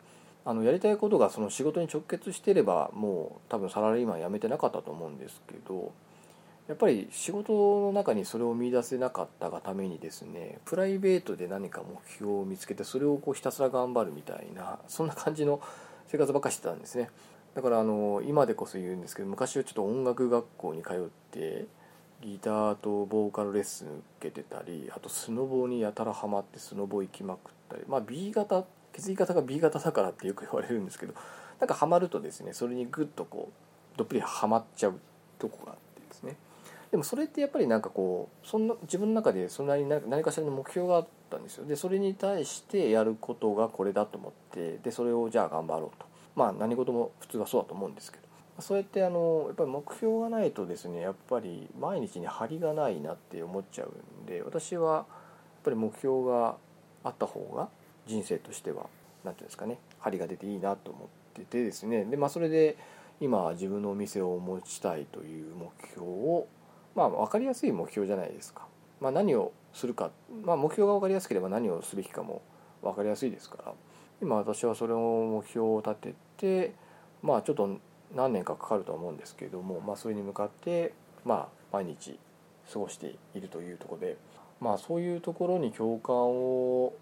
[0.44, 5.92] あのやりたいことがその仕事に直結してればもう多分サラリーマン辞めてなかったと思うんですけど
[6.68, 15.60] やっぱり仕事の中にそれを見出せなかったがためにですねプライベートで何か目標を見つけてそれをこうひたすら頑張るみたいなそんな感じの
[16.06, 17.10] 生活ばっかしてたんですね。
[17.54, 20.94] だからあの今でこそ言うんですけど昔はちょっと音楽学校に通っ
[21.30, 21.66] て
[22.22, 31.14] ギターとボーカルレッスン受けてたりあとスノボにやたらハマってスノボ行きまくったりまあ B 型血液型が B 型だからってよく言われるんですけど
[31.60, 34.98] なんかハマるとですねそれにグッとこうどっぷりハマっちゃう
[35.38, 36.36] とこがあってですね。
[36.92, 41.64] でもそれってやっぱりなんかこうそんな自分の中でそんなに何かしらの目標があったんですよ。
[41.64, 46.06] でそれに対してやることがこれだと思ってでそれをじゃあ頑張ろうと。
[46.36, 48.22] まあ何事も普通はそうだと思うんですけど。
[48.60, 55.04] そうやってあのやっぱり目標がないとですねやっぱり毎日に張りがないなって思っちゃうんで私はやっ
[55.64, 56.56] ぱり目標が
[57.02, 57.70] あった方が
[58.06, 58.86] 人生としては
[59.24, 62.04] 何ていうんですかね張りが出ていいなと思っててですね。
[62.04, 62.76] でまあそれで
[63.20, 66.46] 今自分のお店を持ちたいという目標を
[66.94, 68.66] まあ分かりやすい目標じゃないですか、
[69.00, 70.10] まあ、何をするか、
[70.44, 72.42] まあ、目標が分かりやすければ何をすべきかも
[72.82, 73.72] 分かりやすいですから。
[74.20, 76.72] 今私はそれを目標を立てて
[77.22, 77.80] まあちょっと
[78.14, 82.18] 何年かかかるとは思うんですけれども、まあ、それに向かってまあ毎日
[82.72, 84.16] 過ごしているというところで。
[84.62, 86.94] まあそういうところに共感を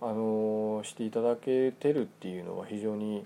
[0.00, 3.24] あのしていただけてるっていうのは非常に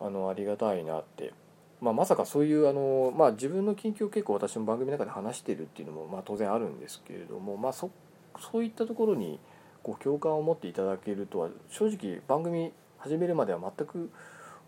[0.00, 1.32] あのありがたいなって
[1.82, 7.90] まあ、まさかそういうあの、まあ、自分の近況を結構私も番組の中で話してるっていうのも、まあ、当然あるんですけれども、まあそ、
[8.38, 9.40] そういったところに
[9.82, 14.10] こう共感を持っていただけるとは正直番組始めるまでは全く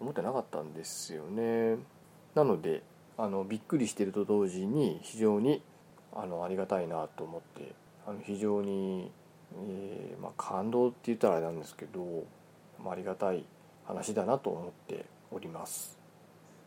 [0.00, 1.76] 思ってなかったんですよね。
[2.34, 2.82] なので
[3.16, 5.62] あのびっくりしてると同時に非常に
[6.12, 7.74] あのありがたいなと思って
[8.08, 9.12] あの非常に、
[9.68, 12.24] えー、まあ、感動って言ったらあれなんですけど、
[12.82, 13.44] まあ、ありがたい
[13.84, 16.03] 話だなと思っております。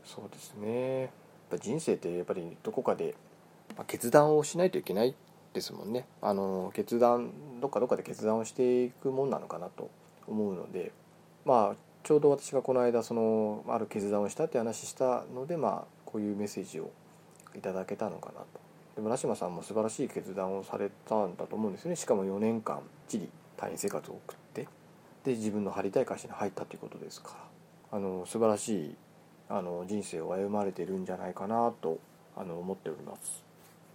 [0.07, 1.01] そうですね。
[1.01, 1.09] やっ
[1.51, 3.13] ぱ人生ってやっぱりどこかで
[3.85, 5.13] 決断をしないといけない
[5.53, 6.05] ですもんね。
[6.21, 9.91] あの決断どっかどっかで決断をしていくもんなのかなと
[10.27, 10.91] 思うので。
[11.45, 16.91] まあちょうど私がこの間そのある決断をしたって話したのでまあこういうメッセージを
[17.55, 18.45] いただけたのかなと。
[18.95, 21.95] で村島さんも素晴らしい決断をされたんだと思うんですよね。
[21.95, 24.67] しかも4年間地理退院生活を送って
[25.23, 27.29] で自分の張りたい会社に入ったということですか
[27.91, 27.97] ら。
[27.97, 28.95] あの素晴らしい
[29.49, 31.99] あの人生を歩まれてるんじゃないかなと
[32.35, 33.43] あの思っております。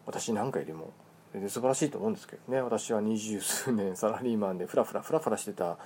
[0.06, 0.92] 私なんかよりも
[1.32, 2.60] で素晴らしいと思うんですけどね。
[2.60, 5.78] 私は二十数年 サラリーマンでフラフラフラフラしてた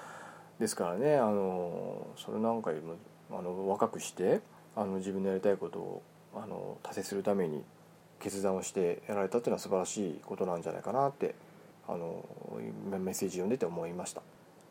[0.58, 1.16] ですからね。
[1.16, 2.94] あのそれなんかよりも
[3.30, 4.40] あの若くして
[4.74, 6.02] あの自分のやりたいことを
[6.34, 7.64] あの達成するために
[8.18, 11.34] 決断をしてやられたっていうのは素晴らしいことなんじゃないかなって
[11.88, 12.24] あの
[12.88, 14.22] メッセージ読んでて思いました。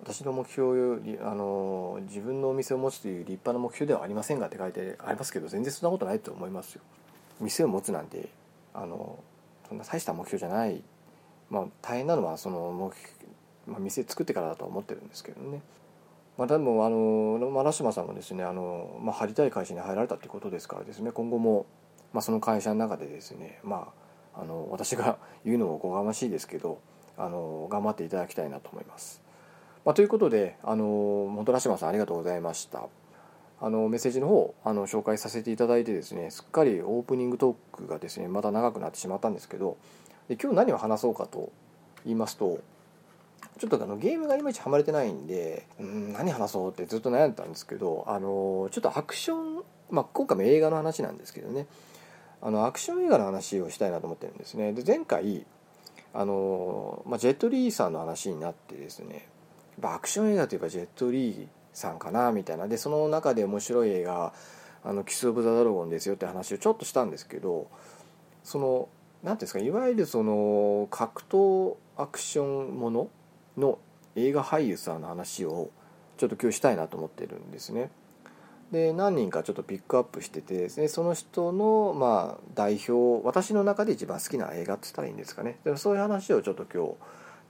[0.05, 6.81] 私の目標よりあの自分のお店を持つという立派な目標ではありませんがって書いてありますけど全然そんなことないと思いますよ
[7.41, 8.29] 店を持つなんて
[8.75, 9.17] あの
[9.67, 10.83] そんな大した目標じゃない
[11.49, 13.13] まあ大変なのはその目標、
[13.65, 15.61] まあ、店作ってからだと思ってるんですけどね
[16.37, 21.65] まあ、でもあの、まあ、ラシマさんもですねあの、まあ、入りたい会社に入られたということですからですね今後も、
[22.11, 23.87] まあ、その会社の中でですね、ま
[24.35, 26.79] あ、あの私が言うのもおこがましいですけど
[27.17, 29.24] あの頑張っていただきたいなと思います。
[29.85, 32.87] まあ、ということであの本当ラシマさんありがとうございました。
[33.61, 39.77] あのメッセージの方あの紹介させていただいてですねすっかりオープニングトークがですねまた長くなってしまったんですけど
[40.27, 41.53] で今日何を話そうかと
[42.03, 42.59] 言いますと
[43.57, 51.67] ちょっとあのゲームがいまいちハマれてないんで、うん、何話そうってずっと悩んでたんですけど、あのちょっとアクション、まあ、今回も映画の話なんですけどね、
[52.41, 54.73] あのアクション映画の話をしたいなと思ってるんですね。
[54.73, 55.45] で、前回、
[56.13, 59.29] あのまあ、ジェットリーさんの話になってですね、
[59.81, 64.33] アクション映画といえばジェットリーさんかなみたいなでその中で面白い映画
[64.83, 67.67] あのキス・オブ・ザ・ドラゴンですよって話をちょっとしたんですけど
[68.43, 68.89] その
[69.23, 73.09] 何ていうんですかいわゆるその格闘アクションもの
[73.57, 73.79] の
[74.15, 75.71] 映画俳優さんの話を
[76.17, 77.89] ちょっと今日したいなと思ってるんですね。
[78.71, 86.95] で何人かちょっとピックアップしててですねその人のまあ代表私の中で一番好きな映画って言ったらいいんですかねでもそういう話をちょっと今日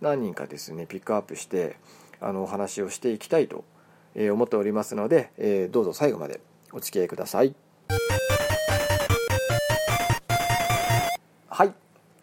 [0.01, 1.77] 何人かですねピックアップして
[2.25, 3.63] あのお話をしていきたいと
[4.15, 7.53] 思っておりますので、えー、どうぞ最後までお付き合いください。
[11.47, 11.73] はい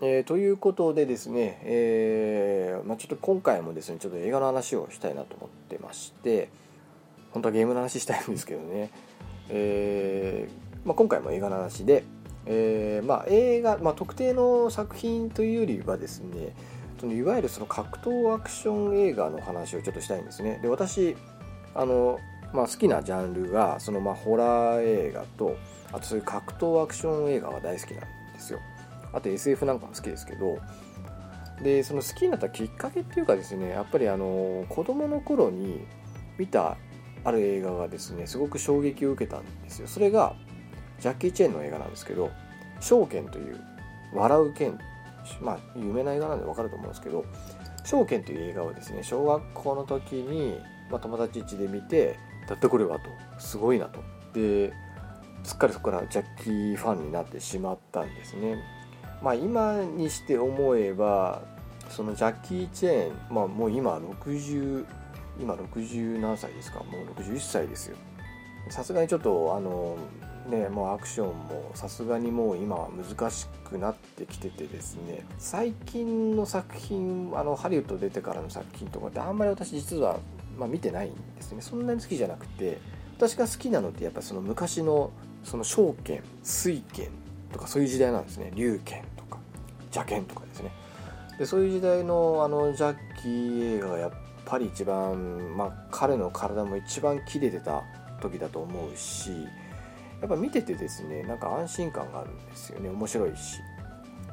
[0.03, 6.51] えー、ということでですね、えーまあ、ちょっと今回もですねちょっと映画の話をしたいなと思ってまして
[7.31, 8.91] 本当はゲームの話したいんですけどね、
[9.49, 12.05] えーまあ、今回も映画の話で、
[12.47, 16.55] えーまあ、映画、まあ、特定の作品というよりはですね
[17.03, 20.61] そのいわゆるその格闘アクション映画の話をちょっとしたいんですね。
[20.63, 21.17] で私
[21.75, 22.21] あの、
[22.53, 25.57] まあ、好きなジャンルがそのまあホラー映画と
[25.91, 28.61] あとそういう格闘アクション映画が大好きなんですよ。
[29.13, 30.59] あと SF なんかも好きですけど。
[31.61, 35.87] でその好きになったきっかけっていうかですねやっぱりあの子供の頃に
[36.37, 36.77] 見た
[37.23, 39.89] ある映画がですねすごく衝撃を受けたんですよ。
[39.89, 40.35] それが
[41.01, 42.31] ジャッキー・チェンの映画なんですけど
[42.81, 43.61] 「証券」という
[44.15, 44.79] 笑う剣
[45.41, 47.25] まあ有名な映画なんでわかると思うんですけど
[47.85, 50.59] 「証券」という映画をですね小学校の時に、
[50.91, 52.19] まあ、友達家で見て
[52.49, 53.05] だってこれはと。
[53.39, 54.01] すごいなと。
[54.35, 54.73] で
[55.45, 58.57] すっかりそこからジャッキーファンになってしまったんですね。
[59.23, 61.43] まあ、今にして思えば
[61.89, 64.87] そのジャッキー・チェーン、まあ、もう今60
[65.41, 66.81] 今60何歳ですか？
[66.81, 67.97] もう61歳ですよ。
[68.71, 69.97] さすがにちょっとあの
[70.49, 80.19] ねもうアクションもさすがにもう今は難しくなってきててですね最近の作品あのハリウッド出てからの作品とかってあんまり私実は、
[80.59, 81.63] まあ、見てないんですね。
[81.63, 82.79] そんなに好きじゃなくて
[83.17, 85.11] 私が好きなのってやっぱその昔の
[85.45, 87.09] その証券水券
[87.53, 88.53] とかそういう時代なんですね。
[88.55, 89.03] 龍拳
[89.93, 90.73] 邪剣とかですね。
[91.39, 94.13] でそういう時代のあのジャッキー映画がやっ
[94.45, 97.83] ぱり一番、まあ、彼の体も一番切れてた
[98.21, 99.31] 時だと思うし
[100.23, 102.89] やっぱ見ててですねなんか安心感があるんですよね。
[102.89, 103.61] 面白いし。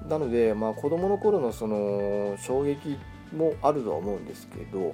[0.07, 2.97] なので、まあ、子供の頃のその衝撃
[3.35, 4.93] もあるとは思うんですけどやっ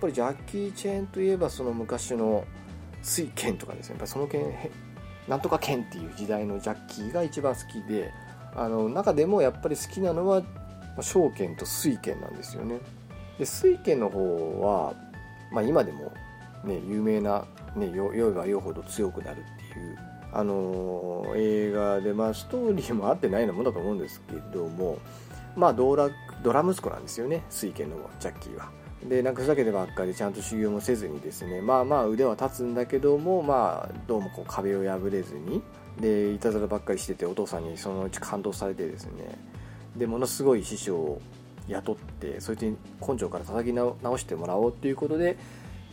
[0.00, 2.44] ぱりジャッキー・チェーンといえばその昔の
[3.02, 3.94] 水剣とかですね。
[3.94, 4.46] やっぱその剣
[5.28, 8.12] なんとか剣っていう時代のジャッキーが一番好きで
[8.54, 10.42] あの中でもやっぱり好きなのは
[11.00, 12.78] 証券と水券なんですよね。
[13.38, 14.94] で水券の方は、
[15.52, 16.12] まあ、今でも、
[16.64, 17.44] ね、有名な、
[17.76, 19.98] ね、酔えば酔うほど強くなるっていう
[20.32, 24.98] あの、映画で、まあ、ストーリーも合ってないようなもんだと思うんですけども
[25.56, 26.10] まあドラ
[26.42, 28.70] ドラ息子なんですよね水拳のジャッキーは。
[29.08, 35.60] でなんかふざけてばっかりでちゃんと修行もせずにですねまあまあ腕は立つんだけどもまあどうもこう壁を破れずに
[36.00, 39.38] でいたずらばっかりしててお父さんにそのうち感動されてですね
[39.96, 41.20] でものすごい師匠を
[41.66, 45.36] 雇ってそいつに根性から叩き直してもらおうっていうことで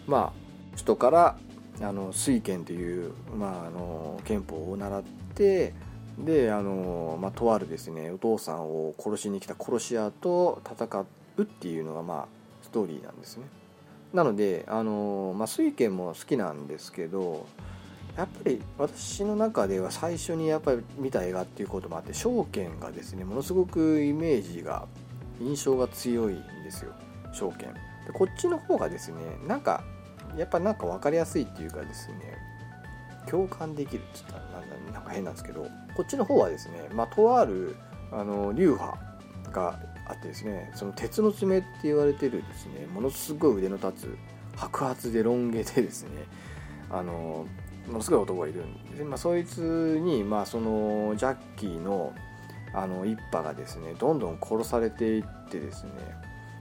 [0.05, 0.33] まあ
[0.75, 1.37] 人から
[1.81, 5.03] あの水剣という、まあ、あの憲法を習っ
[5.35, 5.73] て
[6.17, 11.05] であの、まあ、とあるですねお父さんを殺しに来た殺し屋と戦
[11.37, 12.27] うっていうのがまあ
[12.61, 13.45] ストーリーなんですね。
[14.13, 17.45] なのであの、まあ、水剣も好きなんですけど
[18.17, 24.87] やっぱり私の中では最初にやっぱり見た映画っていうこともあって証券がですねものすごくイメージが
[25.39, 26.91] 印象が強いんですよ。
[27.31, 27.73] 証券。
[28.05, 29.17] でこっちの方がですね
[29.47, 29.83] なんか
[30.37, 32.37] やっぱなんか分かりやすいっていうかですね
[33.29, 37.75] 共感できるって言ったらなんか変なんですけどこっちの方はですね、まあ、とある
[38.11, 38.97] あの流派
[39.51, 44.17] があってですねその鉄の爪って言われてるですねものすごい腕の立つ
[44.55, 46.09] 白髪でロン毛でですね
[46.89, 47.45] あの
[47.87, 52.13] ものすごい男がいるんで、まあ、そいつに、まあ、そのジャッキーの
[52.71, 55.91] あの一派がですねどんどん殺されていってですね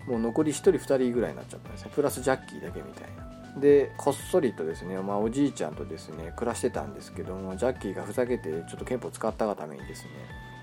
[0.09, 1.91] もう残り1人2人ぐらいになっちゃったんですね。
[1.95, 3.29] プラスジャッキーだけみたいな。
[3.61, 10.11] でこっそりとですね、まあ、おじいちゃんとですね暮らしてたんですけどもジャッキーがふざけてちょっと憲法使ったがためにですね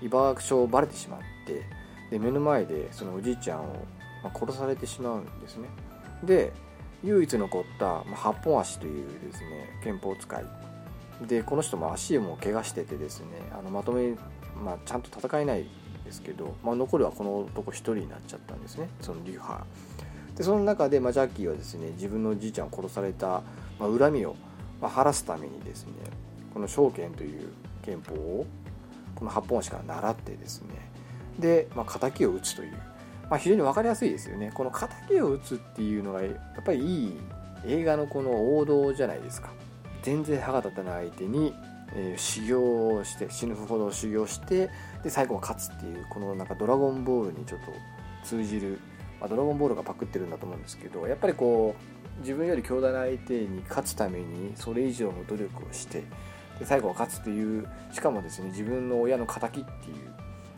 [0.02, 1.62] 居場所をバレてしまって
[2.10, 3.86] で目の前でそのおじいちゃんを、
[4.22, 5.68] ま殺されてしまうんですね。
[6.22, 6.52] で
[7.04, 10.44] 唯一残った、まあ、八本足というですね憲法使い。
[11.26, 14.14] でこの人も足も怪我しててですねあのまとめ、
[14.62, 15.66] まあ、ちゃんと戦えない
[16.04, 19.64] ですけど、まあ、残るはこの男1人になっちゃったんですねその流派。
[20.36, 23.42] でその中で、まあ、ジャッキーはですね自分のおじいちゃんを殺された、
[23.78, 24.36] まあ、恨みを、
[24.80, 25.92] まあ、晴らすためにですね
[26.52, 27.48] この証券という
[27.82, 28.46] 憲法を
[29.14, 30.68] この八本足から習ってですね
[31.38, 32.72] で、まあ、敵を討つという、
[33.30, 34.50] まあ、非常に分かりやすいですよね。
[34.54, 37.18] この敵を討つっていうのがやっぱりいい
[37.66, 39.50] 映画のこの王道じゃないですか。
[40.02, 41.52] 全然歯が立たない相手に、
[41.94, 44.70] えー、修行をして死ぬほど修行して
[45.02, 47.72] で最後は勝つっていうこのなんかドラゴンボールにちょっと
[48.24, 48.78] 通じる、
[49.26, 51.74] あ、ドラゴンボールがパクってるんだと思うんですけどやっぱりこ
[52.18, 56.04] う自分より強大な相手に勝つためにそれ以上の努力をして
[56.58, 59.96] で最後は勝つというしかもですね自分の親の敵っていう、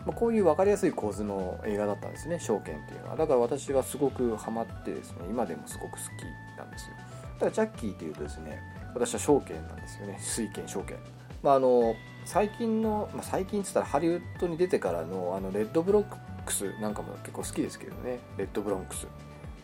[0.07, 3.17] まあ、こういう分かりやすい構図の映画だったんですね証券っていうのは。
[3.17, 6.97] だから私はすごくハマってですね今でもすごく好きなんですよ。
[7.39, 8.61] ただジャッキーっていうとですね
[8.95, 10.17] 私は証券なんですよね。
[10.21, 10.97] 水券証券。
[11.43, 11.95] まああの
[12.25, 16.17] 最近の、まあ、最近っつったらハリウッドに出てからのあのレッドブロック
[16.53, 18.21] スなんかも結構好きですけどね。
[18.37, 19.07] レッドブロンクス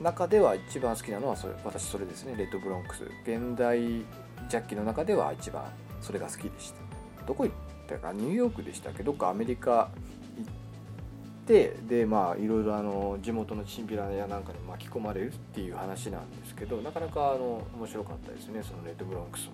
[0.01, 2.35] 中では一番好きなのはそれ私それですね。
[2.37, 5.65] レッドブロンクス現代ジャッキの中では一番
[6.01, 7.27] それが好きでした。
[7.27, 7.57] どこ行っ
[7.87, 9.03] たかニューヨークでしたっけ？
[9.03, 9.91] どっかアメリカ
[10.37, 19.53] 行ってでまあいろいろあの地元のチンピラやなんかに巻き込まれるっていう話なんですけどなかなかあの面白かったですねそのレッドブロンクスも。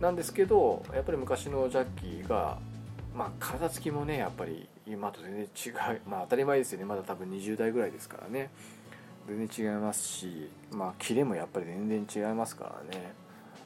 [0.00, 2.58] なんですけどやっぱり昔のジャッキーが
[3.14, 6.00] まあ体つきもねやっぱり今と全然違う。
[6.06, 6.84] まあ当たり前ですよね。
[6.84, 8.50] まだ多分20代ぐらいですからね。
[9.26, 13.12] 全然違いますしまあキレもやっぱり全然違いますからね。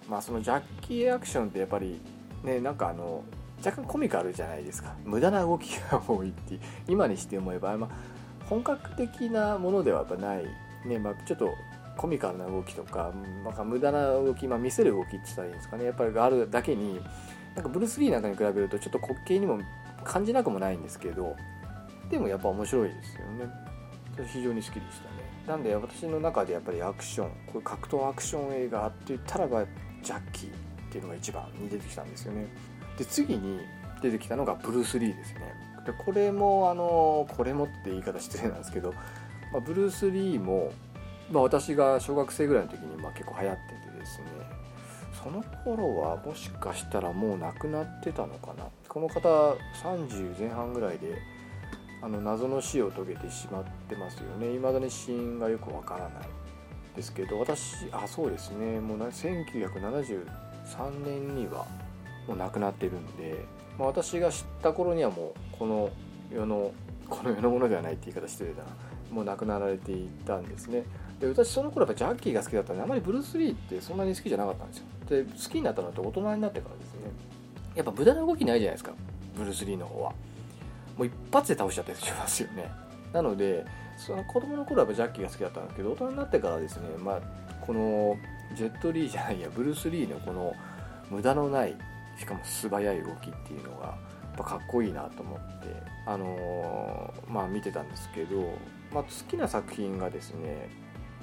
[0.08, 2.00] まあそのジャッキーアクションってやっぱり
[2.44, 3.24] ねなんかあの
[3.64, 4.94] 若干コミカルじゃないですか。
[5.04, 10.44] 無駄な動きが多いって今にして思えば、まあ、本格的なものではやっぱない。
[10.86, 11.50] ねまあちょっと
[11.96, 13.12] コミカルな動きとか
[13.44, 15.84] なんか無駄な動き、まあ、見せる動きって言ったらいいんですかね。
[15.84, 17.00] やっぱりがあるだけに
[17.56, 19.58] なんかブルース・リーなんかに比べるとちょっと滑稽にも
[20.08, 21.36] 感じなくもないんですけど
[22.10, 23.52] でもやっぱ面白いですよね。
[24.32, 25.28] 非常に好きでしたね。
[25.46, 29.64] なんで私の中でやっぱりアクションこういう格闘アクション映画って言ったらば
[30.02, 30.52] ジャッキーっ
[30.90, 32.48] ていうのが一番に出てきたんですよね。
[32.98, 33.60] で次に
[34.02, 35.40] 出てきたのがブルース・リーですね。
[35.86, 38.92] でこれもあのこれもって言い方失礼なんですけど、
[39.52, 40.72] まあ、ブルース・リーも
[41.30, 44.26] まあ、私が小学生ぐらいの時にまあ結構流行っててですね。
[45.22, 48.64] その頃はもしかしたらもう亡くなってたのかな。
[48.88, 51.20] この方30前半ぐらいで
[52.00, 54.52] あの謎の死を遂げてしまってますよね。
[54.54, 56.28] 未だに死因がよくわからない
[56.96, 58.80] ですけど私あそうですね。
[58.80, 60.24] もう1973
[61.04, 61.66] 年には
[62.26, 63.44] もう亡くなってるんで、
[63.78, 65.90] まあ、私が知った頃にはもうこの
[66.32, 66.72] 世の
[67.10, 68.64] この世のものではないって言い方してるな。
[69.10, 70.84] もう亡くなられていたんですね。
[71.18, 74.84] で私その頃やっぱジャッキーが好きだったんであまりブルース・リーってそんなに好きじゃなかったんですよ。
[75.08, 77.27] で好きになったのって大人になってからですね。
[77.74, 78.92] やっぱ無駄な動きないじゃないですか。
[79.36, 80.12] ブルース・リーの方は。
[80.96, 82.70] もう一発で倒しちゃったりしますよね。
[83.12, 83.64] なので
[83.96, 87.20] その子供の頃はジャッキーが好きだったんですけど大人になってからですねまあ
[87.60, 88.16] この
[88.54, 90.54] ジェット・リーじゃないやブルース・リーのこの
[91.10, 91.74] 無駄のない
[92.18, 93.94] しかも素早い動きっていうのがや
[94.34, 95.68] っぱかっこいいなと思って
[96.06, 98.36] あのー、まあ見てたんですけど、
[98.92, 100.68] まあ、好きな作品がですね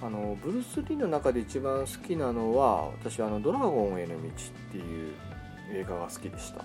[0.02, 5.14] あのブルース・リーの中で一番好きなのは私あの「ドラゴンへの道」っていう
[5.72, 6.63] 映画が好きでした。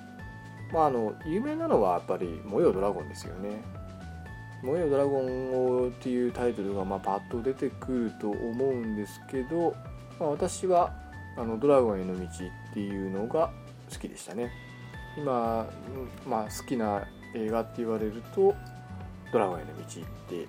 [0.72, 3.62] まああの有名なのはやっぱり「燃えよドラゴン」ですよね
[4.62, 9.74] 「燃えよドラゴン」っていうタイトルがまあパッと出てくると思うんですけど、
[10.18, 10.92] まあ、私は
[11.36, 12.24] あの「ドラゴンへの道」
[12.70, 13.50] っていうのが
[13.92, 14.50] 好きでしたね。
[15.16, 15.66] 今、
[16.26, 17.02] まあ、好きな
[17.34, 18.54] 映画って言われると
[19.32, 19.86] 「ドラゴンへの道」っ
[20.28, 20.46] て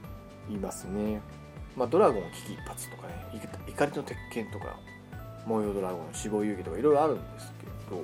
[0.47, 1.22] 言いますね。
[1.76, 3.14] まあ、ドラゴン危機一発とかね
[3.68, 4.76] 怒りの鉄拳とか
[5.45, 8.04] 燃えよドラゴン死亡遊戯とかいろいろあるんですけど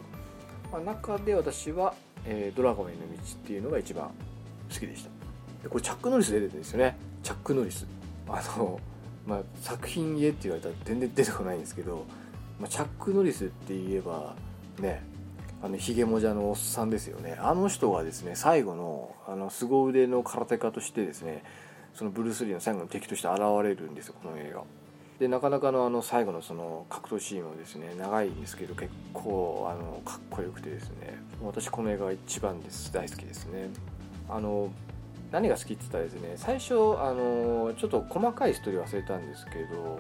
[0.72, 1.94] まあ、中で私は、
[2.26, 4.10] えー、ドラゴンへの道っていうのが一番
[4.70, 5.10] 好きでした。
[5.64, 6.98] でこれチャック・ノリス出てるんですよね。
[7.24, 7.88] チャック・ノリス。
[8.28, 8.80] あの、
[9.26, 12.06] まあ、作品家って言われたら全然出てこないんですけど、
[12.60, 14.36] まあ、チャック・ノリスって言えば
[14.80, 15.04] ね
[15.62, 17.38] あのヒゲもじゃのおっさんですよね。
[17.40, 21.44] あの人がですね最後のあの凄腕の空手家としてですね
[21.96, 24.64] そのブルース・リーの最後の敵として現れるんですよこの映画。
[25.20, 33.70] でなかなかのあの最後のその格闘シーンもですね長いんですけど結構あのかっこよくてですね私この映画が一番です大好きですね。
[34.30, 34.72] あの
[35.32, 40.00] 何が好きって言ったらですね最初あのちょっと細かいストーリー忘れたんですけど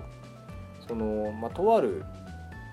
[0.87, 2.05] その、まあ、とある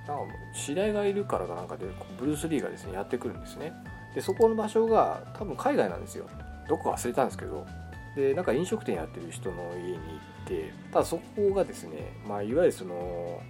[0.06, 1.86] なんか知り合いがいるからかなんかで
[2.18, 3.72] ブルース・リーがですねやってくるんですね。
[4.14, 6.26] でそこの場所が多分海外なんですよ。
[6.68, 7.66] どこか忘れたんですけど。
[8.14, 10.00] でなんか飲食店やってる人の家に行
[10.44, 13.40] ってただそこがですね、まあ、いわゆるその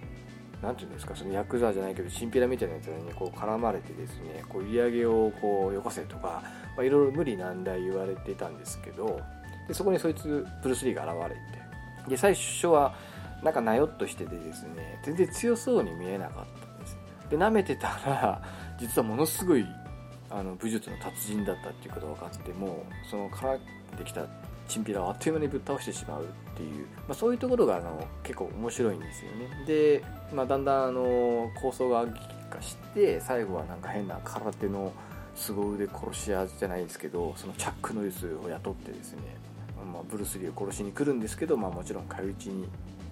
[0.61, 6.41] 何て言うんですかそのヤクザじゃないけどチンピラみたいなやつにこう絡まれてですねこう売り上げをこうよこせとか、
[6.75, 9.19] まあ、いろいろ無理難題言われてたんですけど
[9.67, 12.95] でそこにそいつブルス・リーが現れてで最初は
[13.43, 16.97] なんかなよっとしててですね全然強そうに見えなかったんです
[17.29, 18.41] で舐めてたら
[18.79, 19.65] 実はものすごい
[20.29, 23.57] あの武術の達人だったっていうことが分かってもそのから
[23.97, 24.25] できた
[24.67, 29.65] チンピラをあっという間にぶっ倒してしまうっていう、まあ、そういうところがあの結構面白いんですよね。
[29.65, 30.03] で、
[30.33, 34.91] まあ、だんだんあの構想が激化して最後はなんか変な空手の
[35.35, 39.21] 凄腕殺し屋じゃないですけどそのチャック・ノリスを雇ってですね、
[39.93, 42.67] まあ、ブルース・リーを殺しに来るんですけど、まあ、もちろん返り討ちに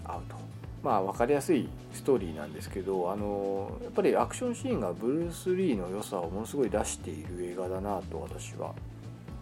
[0.06, 0.54] 遭うと。
[0.84, 8.76] まあ分かりやすいストーリーなんですけどあのやっぱりアクションシーンがブルース・リーの良さをものすごい出している映画だなと私は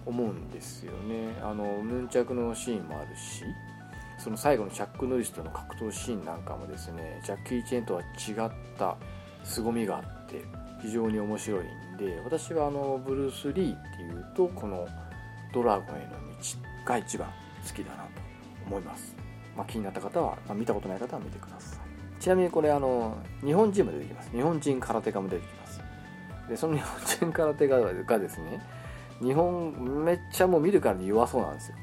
[0.05, 1.39] 思うんですよね。
[1.41, 3.43] あのヌンチャクのシーンもあるし
[4.17, 8.95] その最後のチャック・ノリスとの格闘シーンなんかもですねジャッキー・チェーンとは違った
[9.43, 10.43] 凄みがあって
[10.81, 11.59] 非常に面白い
[11.95, 14.87] んで私はあのブルース・リーっていうとこの
[15.53, 16.15] 「ドラゴンへの道」
[16.85, 17.27] が一番
[17.67, 18.09] 好きだなと
[18.65, 19.15] 思います。
[19.55, 22.21] まあ、気になった方は、まあ、見たことない方は見てください。
[22.21, 24.31] ちなみにこれあの日本人も出てきます。
[24.31, 25.81] 日本人空手家も出てきます。
[26.47, 28.61] でその日本人空手家がですね
[29.21, 31.75] 日本めっちゃもう見るからに弱そうなんですよ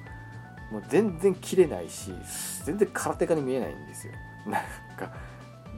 [0.70, 2.12] もう全然切れないし
[2.64, 4.12] 全然空手家に見えないんですよ
[4.46, 4.62] なん
[4.96, 5.06] か、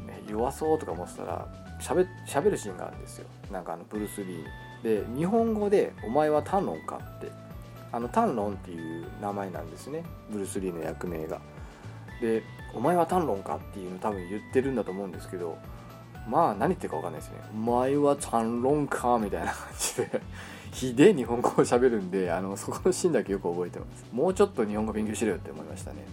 [0.06, 1.46] ね、弱そうとか思ってたら
[1.78, 7.30] しゃべるシーンがあるんですよなんかあのブルース・リーで日本語で「お前はタンロンか?」って
[7.92, 11.40] あのタンロンっていう名前なんですねブルース・リーの役名が
[12.20, 12.42] で
[12.74, 15.56] 「お前は単論か?」っていうの多分言ってるんだと思うんですけど
[16.28, 20.22] まあ何言ってるか分かんないですね「お前は単論か?」みたいな感じで
[20.72, 24.04] ひでえ日本語を喋るんであのそこのシーンだけよく覚えてます。
[24.12, 26.04] もうちょっと日本語勉強しろよって思いましたね。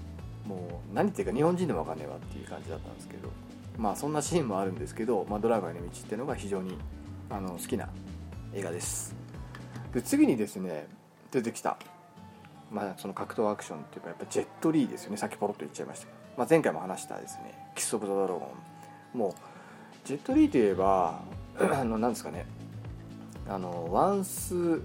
[0.46, 3.30] もう何言ってるか日本人でも分かんねえわっていう感じだったんですけど。
[3.78, 6.78] まあそんなシーンもあるんですけど「まあ、ドラゴンの道」っていうのが非常に
[7.30, 7.90] あの好きな
[8.54, 9.16] 映画です。
[9.94, 10.88] で次にですね
[11.32, 11.78] 出てきた
[12.70, 15.18] まあ、その格闘アクションっていうかやっぱジェットリーですよね。
[15.18, 18.52] さっきポロッと言っちゃいましたけど、まあ、前回も話したですねキス・オブ・ザ・ドラゴ
[19.16, 19.18] ン。
[19.18, 19.34] もう
[20.06, 21.22] ジェットリーといえば
[21.58, 22.46] あのなんですかね
[23.50, 24.82] あのワンス・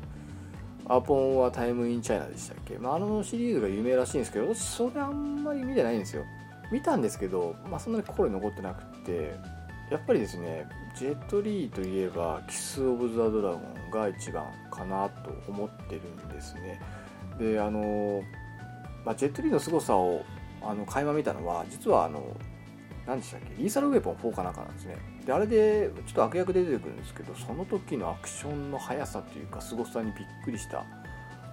[0.86, 6.24] アポンはタイム・イン・チャイナでしたっけ、まあ、あのシリーズが有名らしいんですけど私それあんまり見てないんですよ。
[6.70, 9.34] 見たんですけど、まあ、そんなに心に残ってなくて
[9.90, 16.80] やっぱりですねジェットリーといえばキス・オブ・ザ・ドラゴンが一番かなと思ってるんですね。
[17.38, 18.22] であの、
[19.04, 20.24] まあ、ジェットリーの凄さを
[20.62, 22.36] あの垣間見たのは実はあの
[23.06, 23.54] 何でしたっけ？
[23.58, 24.96] リーサルウェポン4かなんかなんですね。
[25.26, 30.84] であれでちょっと悪役で出てくるんですけどその時のアクションの速さというか凄さにびっくりした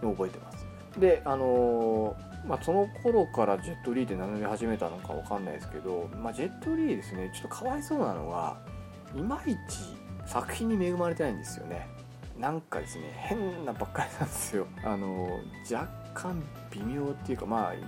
[0.01, 0.65] のを覚えてます。
[0.99, 2.15] であの
[2.47, 8.57] まあ、その頃からジェットリーって名乗り始めたのか分かんないですけど、まあ、ジェットリーですねちょっとかわいそうなのが
[9.13, 11.87] いまいち作品に恵まれてないんですよね。
[12.39, 14.67] なんかですね変なばっかりなんですよ。
[14.83, 16.41] あの若干
[16.71, 17.83] 微妙っていうかまあ言い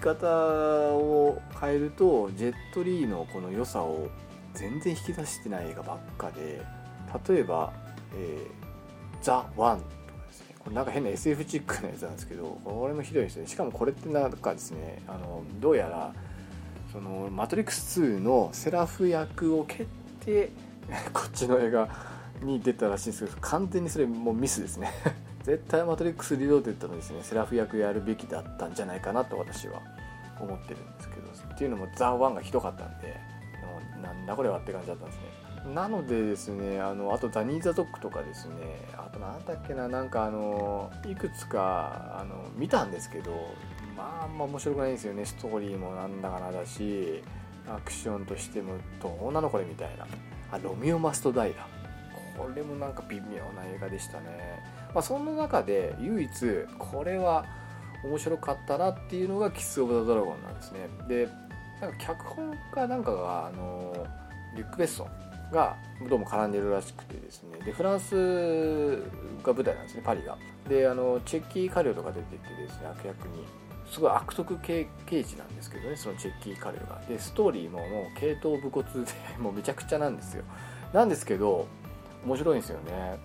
[0.00, 0.26] 方
[0.94, 4.08] を変えるとジェットリーのこの良さを
[4.54, 6.62] 全然引き出してない映画ばっかで
[7.28, 7.72] 例えば
[8.16, 10.54] 「えー、ザ・ワン」とかですね。
[10.58, 16.14] これなんか変な SF チックなやつなんですけどこれもひどいですねしかもこれってなんかですねあのどうやら
[16.92, 19.86] そのマトリックス2のセラフ役を蹴っ
[20.20, 20.50] て
[21.12, 21.88] こっちの映画
[22.42, 24.90] に出たらしいんですけど完全にそれもうミスですね。
[25.42, 29.82] 絶対マトリックスリロードったのですねセラフ役やるべきだったんじゃないかなと私は
[30.40, 31.24] 思ってるんですけど
[31.54, 33.16] っていうのもザ・ワンがひどかったんで
[34.02, 35.74] なんだこれはって感じだったんですね。
[35.74, 43.32] なのでですねあのあとダニー・ザ・ドックとかですねあと何だっけななんかあのいくつかあの見たんですけど
[43.96, 45.24] まああんま面白くないんですよね。
[45.24, 47.22] ストーリーもなんだかなだし
[47.66, 50.06] アクションとしてもどうなのこれみたいな。
[50.52, 51.66] あロミオ・マスト・ダイだ
[52.36, 56.30] これもなんか微妙な映画でしたね、まあ、そんな中で唯一
[56.78, 57.44] これは
[58.04, 60.88] 面白かったなっていうのが「キス・オブ・ザ・ドラゴン」なんですね。
[61.08, 61.28] で
[61.84, 64.06] なんか脚本家なんかがあの
[64.56, 65.76] リュック・ベッソンが
[66.08, 67.58] どうも絡んでるらしくてですね。
[67.64, 69.02] でフランス
[69.42, 70.38] が舞台なんですねパリが。
[70.68, 73.44] であのチェッキー・カリオとか出ててですね悪役に。
[73.90, 77.02] すごい悪徳刑事なんですけどねそのチェッキー・カリオが。
[77.06, 80.44] でストーリーももう系統武骨で もうめちゃくちゃなんですよ。
[80.94, 81.66] なんですけど
[82.24, 83.18] 面白いんですよね。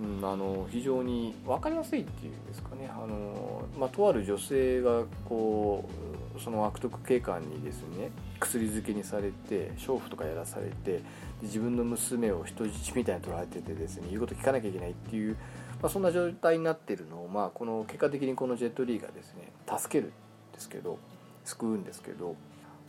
[0.00, 2.90] うん、あの非常に分かりやすいっていうんですかね。
[2.90, 6.09] あの、まあ、とある女性がこう
[6.42, 11.02] その悪徳警官にですね薬漬けにされて娼婦とかやらされて
[11.42, 15.36] 自分の娘を人質みたいに取られててですね言うこと聞かなきゃいけないっていう、
[15.82, 20.12] まあ、そんな状態になってるのを、まあ、この結果的にこのジェットリーがですね助けるん
[20.52, 20.98] ですけど
[21.44, 22.36] 救うんですけど、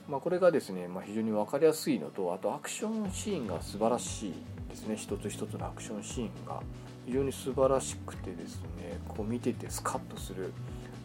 [0.07, 4.33] まあ、これがですね、まあ、非常に分かりやすいのとあとアクションシーンが素晴らしい
[4.69, 4.95] ですね。
[4.95, 6.61] 一つ一つのアクションシーンが
[7.05, 10.53] 非常に素晴らしくてですねこう見ててスカッとする、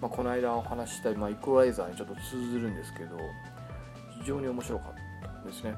[0.01, 3.17] まあ、この間お話しした、まあ、イコライザーにちょっと通ずるんですけど
[4.21, 5.73] 非常に面白かったですね、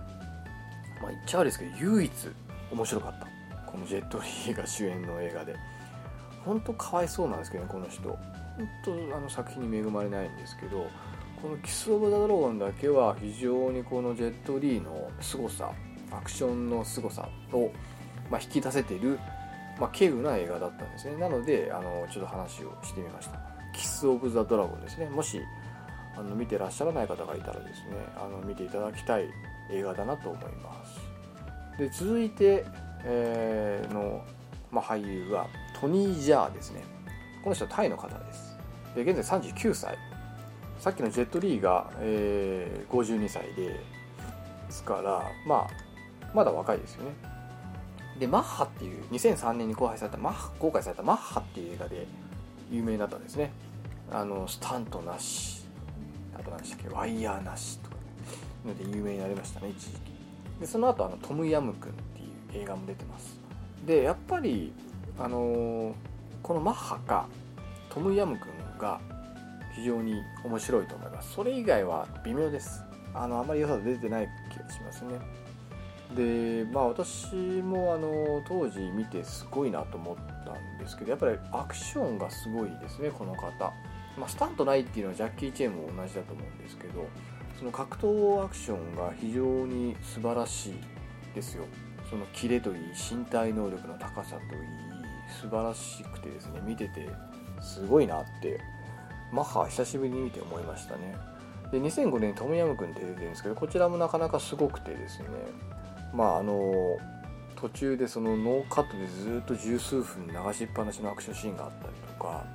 [1.01, 2.13] まあ、言っちゃ悪いですけど唯一
[2.71, 3.27] 面白かった。
[3.71, 5.55] このジェットリーが主演の映画で。
[6.45, 8.09] 本当かわいそうなんですけどねこの人。
[8.09, 10.87] 本当あの作品に恵まれないんですけど
[11.41, 15.71] この「キス・オブ・ザ・ドラゴン」だけは非常にこのジェットリーの凄さ
[16.11, 17.71] アクションの凄さを、
[18.31, 19.19] まあ、引き出せている
[19.79, 21.17] まあ、稀有な映画だったんですね。
[21.19, 23.39] なのであのちょっと話をしてみました
[23.79, 25.07] 「キス・オブ・ザ・ドラゴン」ですね。
[25.07, 25.41] もし
[26.17, 29.29] あの見てらっしゃらない方がいたらですねあの見ていただきたい
[29.71, 31.01] 映画だなと思います。
[31.79, 32.67] で続いて、
[33.05, 34.25] えー、の、
[34.73, 35.47] まあ、俳優は
[35.81, 36.83] トニー・ジャーですね。
[37.45, 38.59] この人はタイの方です。
[38.97, 39.97] で現在39歳。
[40.81, 43.81] さっきのジェット・リーが、えー、52歳でで
[44.71, 45.69] すからまあ
[46.35, 47.13] まだ若いですよね。
[48.19, 52.07] でマッハっていう2003年に公開されたマッ公開されたマッハっていう映画で
[52.71, 53.53] 有名になったんですね。
[54.11, 55.65] あのスタントなし
[56.35, 58.03] あと何でしたっけワイヤーなしとかね
[58.67, 60.13] ので有名になりましたね一時期。
[60.61, 63.39] でその後あのトムヤムクンっていう映画も出てます。
[63.87, 64.73] でやっぱり
[65.19, 65.95] あのー、
[66.43, 67.27] このマッハか
[67.91, 69.01] トムヤムクンが
[69.75, 71.33] 非常に面白いと思います。
[71.35, 72.83] それ以外は微妙です。
[73.15, 75.19] あのあまり良さ出てない気がしますね。
[76.17, 83.73] でまあ私もあの当時見てすごいなと思ったんですけどやっぱりアクションがすごいですねこの方、
[84.19, 87.09] まあ、スタントないっていうのはジャッキー・チェーンも同じだと思うんですけど
[87.59, 90.75] その格闘アクションが非常に素晴らしい
[91.35, 91.65] ですよ。
[92.09, 94.63] そのキレといい身体能力の高さといい
[95.43, 97.09] 素晴らしくてですね見てて
[97.61, 98.61] すごいなって
[99.31, 101.17] マッハ久しぶりに見て思いましたね。
[101.71, 105.29] で2005年トムヤムクンって出てるんですけどこちらもなかなかすごくてですね
[106.15, 106.97] まああの
[107.57, 112.47] 途中でそのノーカットでずっと十数分流しっぱなしのアクションシーンがあったりとか、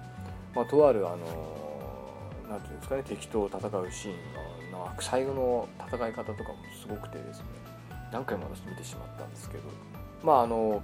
[0.56, 1.18] まあ、とあるあの
[2.50, 7.46] 何ていうんですかね敵と戦うシーンの最後の戦い方とかもすごくてですね。
[8.12, 9.64] 何回も私見てしまったんですけど。
[10.24, 10.82] まああの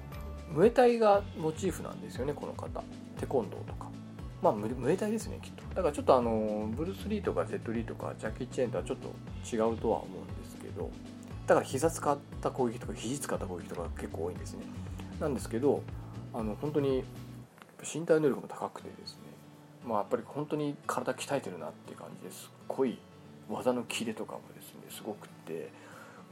[0.52, 2.84] ムエタイがモチーフなんですよねこの方。
[3.20, 3.88] テコンドーとか。
[4.42, 5.64] まあムエタイですねきっと。
[5.76, 9.08] だからちょっとあのブルース・リーとかジェット・リーとかジャッキー・チェーンとはちょっと
[9.56, 10.90] 違うとは思うんですけど。
[11.46, 14.64] だから膝使った攻撃とか肘使った攻撃とか結構多いんですね。
[15.20, 15.84] なんですけど
[16.34, 17.04] あの本当に
[17.82, 19.29] 身体能力も高くてですね。
[19.90, 22.46] まあやっぱり本当に体鍛えてるなっていう感じです。
[22.46, 23.00] っごい
[23.50, 25.72] 技のキレとかもですねすごくって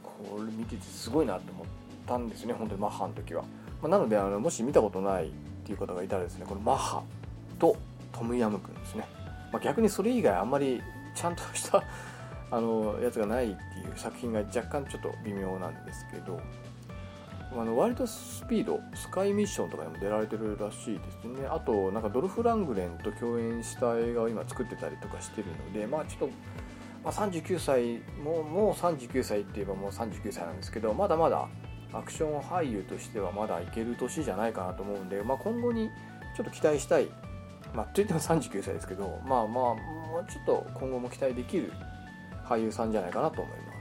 [0.04, 1.66] これ見ててすごいなと思っ
[2.06, 3.42] たんですね本当にマッハの時は、
[3.82, 5.30] まあ、なのであのもし見たことないっ
[5.66, 7.02] ていう方がいたらですねこのマッハ
[7.58, 7.76] と
[8.12, 9.04] トムヤムクンですね、
[9.52, 10.80] まあ、逆にそれ以外あんまり
[11.16, 11.82] ちゃんとした
[12.50, 16.40] あのやつがないっていう作品が若干ちょっと微妙なんですけど
[17.60, 21.46] あのワイルドスピードスカイミッションとかにも出られてるらしいですね。
[21.48, 26.30] あとなんかドルフ・ラングレンと共演した映画を今作ってたりとかしてるのでまあちょっと、
[27.04, 31.48] まあ、39歳もうもう39歳って言えばもう39歳なんですけどまだまだ
[31.92, 35.90] アクション俳優としてはまだいける年じゃないかなと思うんで、まあ、今後に
[36.36, 37.08] ちょっと期待したい。
[37.74, 41.72] まあといっても39歳ですけどまあまあもうちょっと今後も期待できる
[42.46, 43.72] 俳優さんじゃないかなと思いま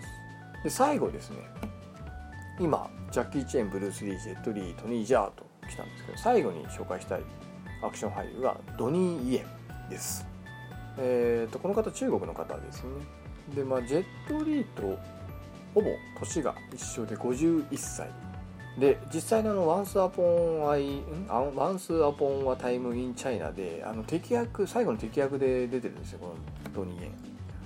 [0.57, 0.63] す。
[0.63, 1.37] で最後ですね。
[2.59, 7.21] 今ジャッキー・チェーンブルース・リージェット・リートニー・ジャーと来たんですけど最後に紹介したい
[7.83, 9.45] アクション俳優がドニー・イエ
[9.87, 10.25] ンです。
[10.99, 12.89] えーと、この方中国の方ですね。
[13.55, 14.99] でまあジェット・リーと
[15.73, 15.89] ほぼ
[16.19, 18.09] 年が一緒で51歳。
[18.77, 26.33] で実際のあの「ワンスアポンアイワンスアポンアタイムインチャイナであの敵役最後の敵役で出てるんですよこの
[26.73, 27.11] ドニー・イエン。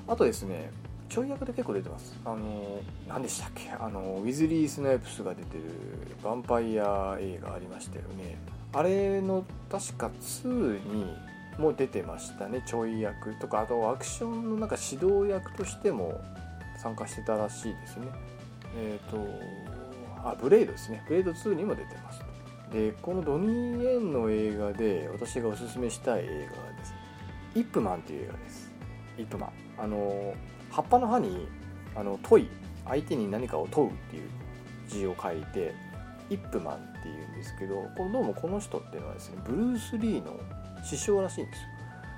[0.07, 0.71] あとですね
[1.11, 2.17] ちょい役で結構出てます。
[2.23, 3.69] あの何でしたっけ？
[3.71, 5.63] あのウェズリー・スナイプスが出てる
[6.23, 8.37] ヴァンパイア映画ありましたよね。
[8.71, 10.47] あれの確か2
[10.95, 11.13] に
[11.59, 12.63] も出てましたね。
[12.65, 16.21] ちょい役とかあとアクションのなんか指導役としても
[16.81, 18.07] 参加してたらしいですね。
[18.77, 19.27] えっ、ー、と
[20.23, 21.03] あブレイドですね。
[21.09, 22.21] ブレイド2にも出てます。
[22.71, 26.97] でこのドニー・エンの映画で私がおすすめしたい映画はですね
[27.55, 28.71] 「イップマン」っていう映画です。
[29.17, 29.51] イップマン。
[29.77, 30.33] あの
[30.71, 31.47] 葉っぱの葉に
[31.95, 32.49] あの問い
[32.87, 34.29] 相手に何かを問うっていう
[34.87, 35.73] 字を書いて
[36.29, 40.39] イップマンっていうんですけどこのどうもこの人っていうのはですねブルース・リーの
[40.83, 41.67] 師匠らしいんですよ。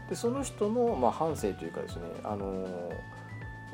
[0.10, 2.92] でその人の、まあ、反省というかですね、あの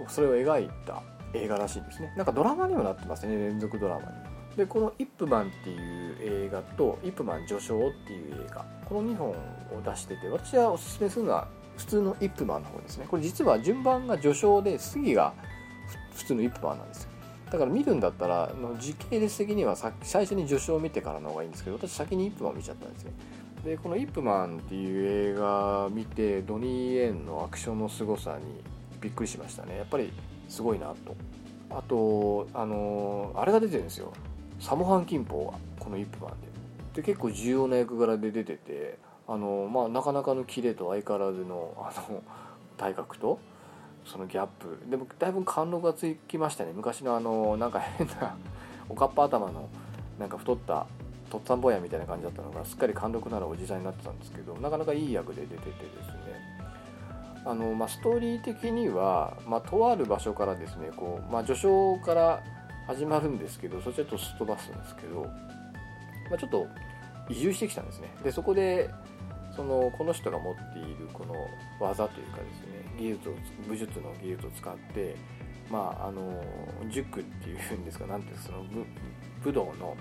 [0.08, 1.02] それを描いた
[1.34, 2.14] 映画らしいんですね。
[2.16, 4.08] なんかドラマにもなってますね連続ドラマに。
[4.56, 9.36] でこの「イップマン」っていう映画と「イップマン序章」っていう映画この2本を
[9.84, 11.48] 出してて私はおすすめするのは
[11.80, 13.06] 普通のイップマンの方ですね。
[13.10, 15.34] これ実は順番が序章で次が
[16.14, 17.10] 普通のイップマンなんですよ。
[17.50, 23.12] だから見るんだったらの時系列的にはさ最初に序章を見てからの方がいいんですけど私先にイップマンを見ちゃったんですよ。
[23.64, 28.62] でこの「イップマン」っていう映画見てドニー・エンのアクションの凄さに
[29.00, 29.78] びっくりしましたね。
[29.78, 30.12] やっぱり
[30.50, 31.16] すごいなと。
[31.72, 34.12] あとあのあれが出てるんですよ。
[34.60, 36.48] サモハン・キンポーがこの「イップマンで」
[37.02, 38.98] で結構重要な役柄で出てて
[39.30, 42.24] あの、まあ、なかなかのキレと相変わらずのあの
[42.78, 43.40] 体格と
[44.04, 44.80] そのギャップ。
[44.90, 46.72] でもだいぶ貫禄がつきましたね。
[46.74, 48.36] 昔のあのなんか変な
[48.90, 49.70] おかっぱ頭の
[50.18, 50.88] なんか太った
[51.30, 55.74] とっつぁん坊やみたいな感じだったのがすっかり貫禄のあるおじさんになってたんですけどなかなかいい役で出ててで
[56.04, 56.50] すね。
[57.46, 62.44] あの、まあ、ストーリー的には、まあ、とある場所からですねこう、まあ、序章から
[62.88, 66.68] 始まるんですけどそっちはちょっとすっ飛ばすんですけど、まあ、ちょっと
[67.30, 68.10] 移住してきたんですね。
[68.24, 68.90] でそこで
[69.60, 71.36] そのこの人が持っているこの
[71.82, 73.34] 技というかですね技術を
[73.68, 75.16] 武術の技術を使って
[75.70, 76.42] まああの
[76.90, 78.86] 塾っていうんですか何ていうんですかその
[79.44, 79.98] 武道の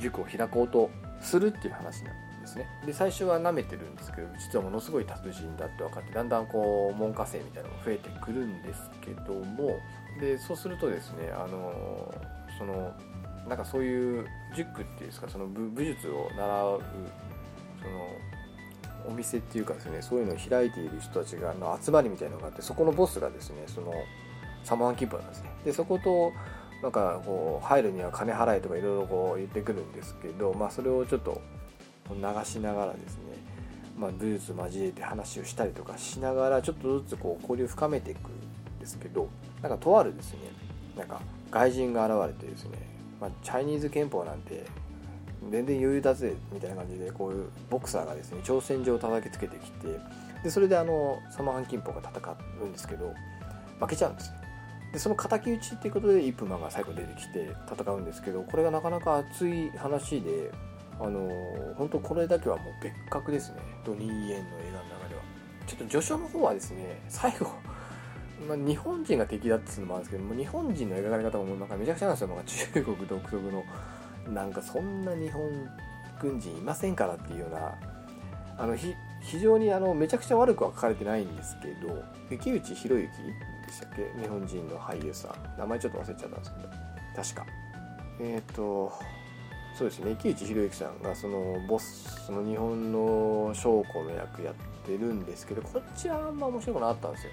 [0.00, 0.88] 塾を開こうと
[1.20, 2.66] するっていう話なんですね。
[2.86, 9.78] で最初は舐めてるんですけど実はものすごい達人だって分かってだんだんこう門下生みたいなのが増えてくるんですけども
[10.20, 12.14] でそうするとですねあの
[12.58, 12.94] その
[13.46, 16.80] なんかそういう塾っていうんですかその武術を習う
[17.82, 18.08] その
[19.08, 23.92] お店っていうかですねそういうのを開いている人たちがの集まりみたいなのがあってそこのボスがですねその
[24.64, 25.50] サマーキープなんですね。
[25.64, 26.32] でそこと
[26.82, 31.40] なんかこう入るには金払えとかいろいろこう言ってくるんですけどまあそれをちょっと
[32.10, 33.22] 流しながらですね、
[33.96, 39.28] まあ、武術交えて話をしたりとかしながらちょっとずつこう交流を深めていくんですけど
[39.62, 40.38] なんかとあるですね
[40.96, 42.78] なんか外人が現れてですね、
[43.20, 44.64] まあ、チャイニーズ憲法なんて
[45.50, 49.98] 全然余裕だぜみたいな感じでこういうボクサーがですね挑戦状を叩きつけてきて
[50.44, 53.12] でそれであのサマハンキンポが戦うんですけど
[53.80, 54.32] 負けちゃうんです
[54.92, 60.50] でその敵討ちっていうことでイップマンが最後出てきて戦うんですけどこれがなかなか熱い話で
[61.00, 61.30] あの
[61.76, 63.58] 本当これだけはもう別格ですね。
[63.84, 65.22] ドニー・イエンの映画の中では。
[65.66, 67.50] ちょっと序章の方はですね最後
[68.48, 72.28] まあ、日本人が敵だっていうのもあるんですけども日本人の描かれ方もなんかめちゃくちゃなんですよ。
[72.28, 73.64] なんか中国独特の
[74.28, 75.50] なんかそんな日本
[76.20, 77.74] 軍人いませんからっていうような
[78.58, 78.94] あの非
[79.40, 83.08] 常にあのめちゃくちゃ悪くは書かれてないんですけど雪内博之
[83.66, 84.20] でしたっけ？
[84.20, 85.58] 日本人の俳優さん。
[85.58, 86.68] 名前ちょっと忘れちゃったんですけど。
[87.16, 87.46] 確か。
[88.20, 88.92] えっ、ー、と
[89.76, 90.12] そうですね。
[90.12, 94.54] 池内博之さんがそのボスその日本の将校の役やっ
[94.86, 97.32] てるんですけどこっちはあんま面白くなかったんですよ。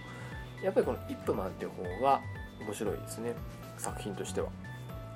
[0.63, 2.21] やっぱりこの「イップマン」っていう方が
[2.61, 3.33] 面白いですね。
[3.77, 4.49] 作品としては。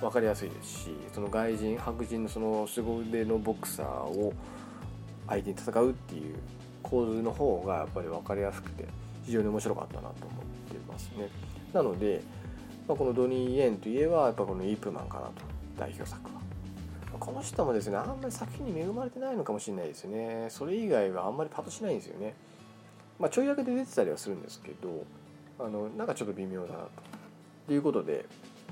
[0.04, 4.34] 分かりやすいですしその外人白人のその凄腕のボクサーを
[5.28, 6.36] 相手に戦うっていう
[6.82, 8.86] 構図の方がやっぱり分かりやすくて
[9.26, 10.20] 非常に面白かったなと思っ
[10.70, 11.30] てますね。
[11.72, 12.22] なので、
[12.88, 15.32] まあ、このドニー・イエンといえばやっぱこの「イップマン」かなと
[15.80, 16.44] 代表作は。
[17.20, 20.48] この人もですねあんまり作品に恵まれてないのかもしれないですね。
[20.50, 22.36] それ以外はあんまりパッとしないんですよね。
[23.20, 25.06] まあちょい役で出てたりはするんですけど
[25.60, 26.88] あのなんかちょっと微妙だな
[27.68, 28.26] ということで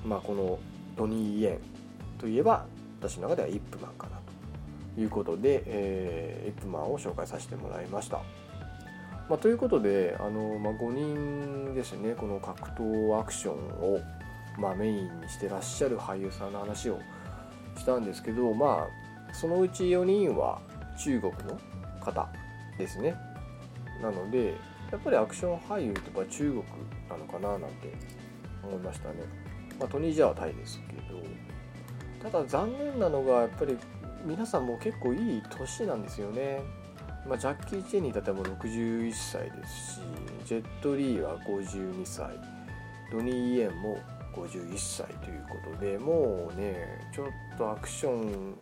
[0.06, 0.60] まあこの
[0.96, 1.60] ドニー・イエン
[2.20, 2.66] といえば
[3.00, 4.18] 私の中ではイップマンかな
[4.96, 8.22] ということで、えー、イップマンを紹介させてもらいました。
[9.32, 13.54] まあ、ということであの、まあ、5人ですねこの格闘アクション
[13.94, 14.02] を、
[14.60, 17.00] まあ、メインにしてらっしゃる俳優さんの話を
[17.78, 18.88] したんですけどま
[19.30, 20.60] あそのうち4人は
[21.02, 21.58] 中国の
[22.02, 22.28] 方
[22.78, 23.16] ですね
[24.02, 24.56] なので
[24.92, 26.64] やっぱりアクション俳優とか中国
[27.10, 27.94] なのかななんて
[28.64, 29.16] 思いましたね、
[29.82, 31.20] まあ、トニー・ジャーはタイですけど
[32.22, 33.76] ただ残念なのがやっぱり
[34.24, 36.62] 皆さんも結構いい年なんですよね。
[37.28, 40.00] まあ、ジャッキー・チェンに至っても61歳ですし
[40.46, 42.30] ジェット・リーは52歳
[43.12, 43.98] ドニー・イエンも
[44.34, 47.28] 51歳ということでもうねちょっ
[47.60, 48.56] とアクション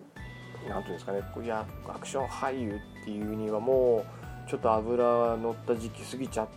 [0.67, 4.05] なんていうんですかねいやアクション俳優っていうにはも
[4.45, 6.47] うちょっと油乗った時期過ぎちゃっ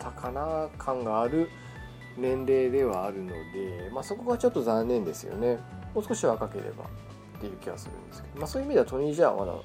[0.00, 1.48] たかな感がある
[2.16, 5.58] 年齢ではあるので、まあ、そこがちょっと残念ですよね。
[5.94, 9.58] もう少し若ければっていう気がするんですけど、まあ、そういう意味ではトニー・ジャーはまだ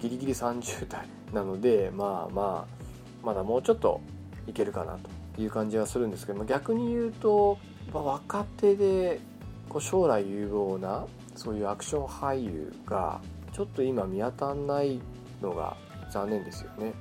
[0.00, 4.00] ギリギリ30代なのでまあまあまだもうちょっと
[4.46, 4.98] いけるかな
[5.36, 7.58] という感じはするんですけど、まあ、逆に言うと、
[7.92, 9.20] まあ、若手で
[9.68, 13.20] こう将来有望なそういうアクション俳優が
[13.52, 15.00] ちょっと今見当たらない
[15.40, 15.76] のが
[16.10, 16.92] 残念ですよね。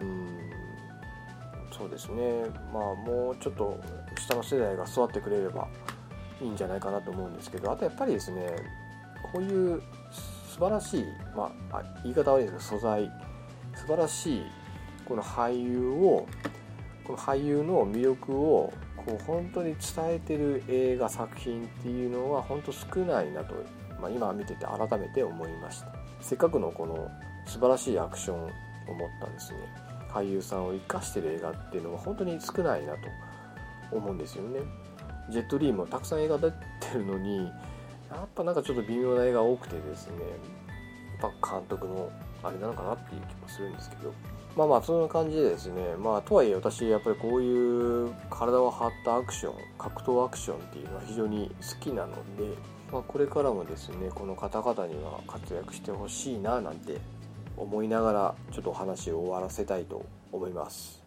[0.00, 0.38] うん。
[1.76, 2.44] そうですね。
[2.72, 3.78] まあもうちょっと
[4.18, 5.68] 下の世代が育ってくれれば
[6.40, 8.56] いいんじゃないかなと思うんですけどあとやっぱりですね
[9.32, 9.82] こういう
[10.48, 11.04] 素晴らしい、
[11.36, 13.10] まあ、言い方悪いですけど素材
[13.74, 14.42] 素晴らしい
[15.04, 16.26] この俳優を
[17.04, 23.54] この俳優の魅力をこう本当に伝えてる映画作品っていうのは本当少ないなと、
[24.00, 26.06] まあ、今見てて改めて思いました。
[26.20, 27.10] せっかくのこの
[27.46, 29.58] 素晴らしいアクションを持ったんですね
[30.10, 33.08] 俳優さんを生かしてる映画っていうのは本当に少ないなと
[33.92, 34.60] 思うんですよね
[35.30, 36.56] ジェットリーもたくさん映画出て
[36.94, 37.38] るのに
[38.10, 40.14] やっぱなんかちょっと微妙な映画多くてですね
[41.20, 42.10] やっぱ監督の
[42.42, 44.12] あれなのかなっていう気もするんですけど
[44.56, 52.54] まあまあそんな感じでですねまあとはいえ私やっぱりこういう体を張ったアクション格闘アクションっていうのは非常に好きなので、
[52.92, 56.98] まあ、これからもですねこの方々には活躍してほしいななんて
[57.56, 61.02] 思いながらちょっとお話を終わらせたいと思います。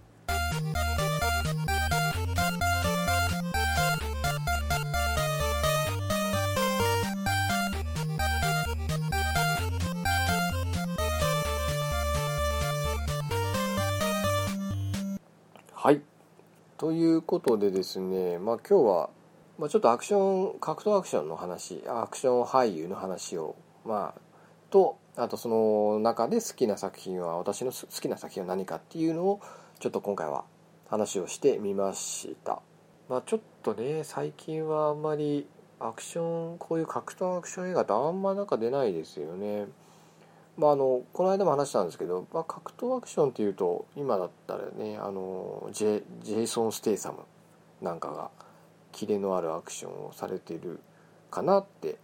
[15.81, 16.01] はい。
[16.77, 19.09] ということでですね、まあ今日は、
[19.57, 23.55] まあ、ちょっとアクション、格闘アクションの話、アクション俳優の話を、
[23.85, 24.21] まあ、
[24.71, 29.39] と、あとその中で好きな作品は、私の好きな作品は何かっていうのを、
[29.79, 30.43] ちょっと今回は
[30.89, 32.61] 話をしてみました。
[33.07, 35.47] まあちょっとね、最近はあんまり
[35.79, 39.67] アクション、こういう格闘アクション映画ってあんまなんか出ないですよね。
[40.59, 47.19] まあ、あのこの間も話したんですけど、まあ、格闘アクションっていうと今だったらねあのジェジェイソン・ステイサム
[47.81, 48.29] なんかが
[48.91, 50.81] キレのあるアクションをされてる
[51.31, 51.95] かなって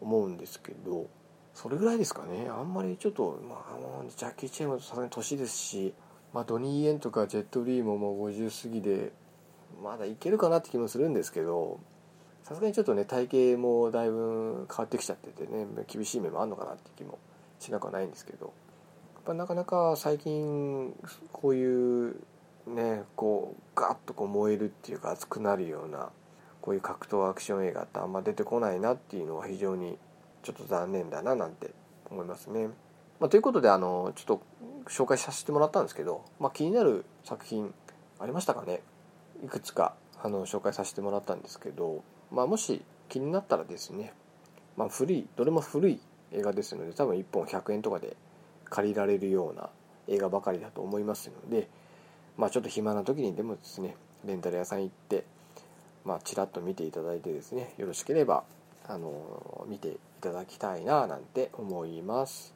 [0.00, 1.08] 思うんですけど
[1.52, 2.48] それぐらいですかね。
[2.48, 5.92] あんまりちょっと、まあ、あのジャッキー・チェンもさすがに年ですし、
[6.32, 9.12] まあ、ドニー・イエンとかジェット・リーももう50過ぎで
[9.82, 11.80] まだいけるかなって気もするんですけど
[12.44, 17.18] さすがにちょっとね体型もだいぶ変わってきちゃっててね厳しい面もあるのかなって気も
[17.60, 18.46] しなくはないんですけど
[19.14, 20.92] やっぱなかなか最近
[21.32, 22.16] こういう
[22.66, 26.10] ねこうガッとこう燃えるっていうか熱くなるような
[26.60, 29.98] こういう格闘アクション映画ってあんま出てこないなっていうのは非常に
[30.42, 31.70] ちょっと残念だななんて
[32.10, 32.68] 思いますね。
[33.18, 34.42] まあ、ということであのちょっと
[34.88, 37.74] 紹介させてもらったんですけど、まあ、気になる作品
[38.18, 38.80] ありましたかね？
[39.44, 44.12] いくつかあの紹介させてもらったんですけど、まあ、もし気になったらですね、
[44.76, 46.00] まあ、古いどれも古い
[46.32, 48.16] 映画ですので多分1本100円とかで
[48.64, 49.70] 借りられるような
[50.08, 51.68] 映画ばかりだと思いますので
[52.36, 55.24] まあちょっと暇な時にでもですねレンタル屋さん行って
[56.04, 58.44] まあちらっと見ていただいてですねよろしければ
[58.86, 62.54] あの見ていただきたいななんて思います。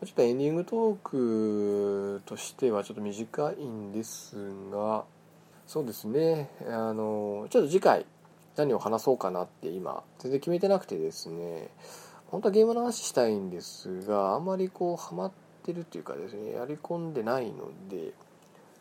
[0.00, 4.34] ちょっとエンディングトークとしてはちょっと短いんです
[4.72, 5.04] が
[5.66, 8.06] そうですねあのちょっと次回
[8.56, 11.68] 何を話そうかなって今全然決めてなくてですね
[12.30, 15.32] 本当はゲームの話したいんですがあんまりこうハマっ
[15.64, 18.12] てるっていうかですねやり込んでないので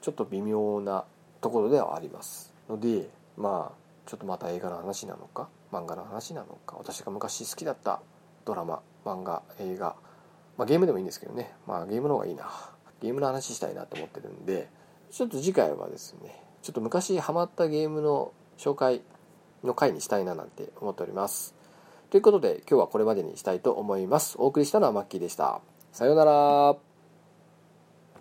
[0.02, 1.04] ちょっと微妙な
[1.41, 2.54] ところではあります。
[2.70, 8.02] のでまあちょっとまた映画の話なのか漫画の話なのか私が昔好きだった
[8.45, 9.95] ドラマ漫画映画、
[10.58, 11.54] まあ、ゲームでもいいんですけどね。
[11.68, 12.50] まあゲームの方がいいな。
[13.02, 14.68] ゲームの話したいなと思ってるんで
[15.10, 19.02] ちょっと次回はですねちょっと昔ハマったゲームの紹介
[19.64, 21.56] の回にしたいななんて思っております。
[22.10, 24.36] ということで今日はこれまでにしたいと思います。
[24.39, 25.62] お送りしたのはマッキーでした。
[25.91, 26.89] さようなら。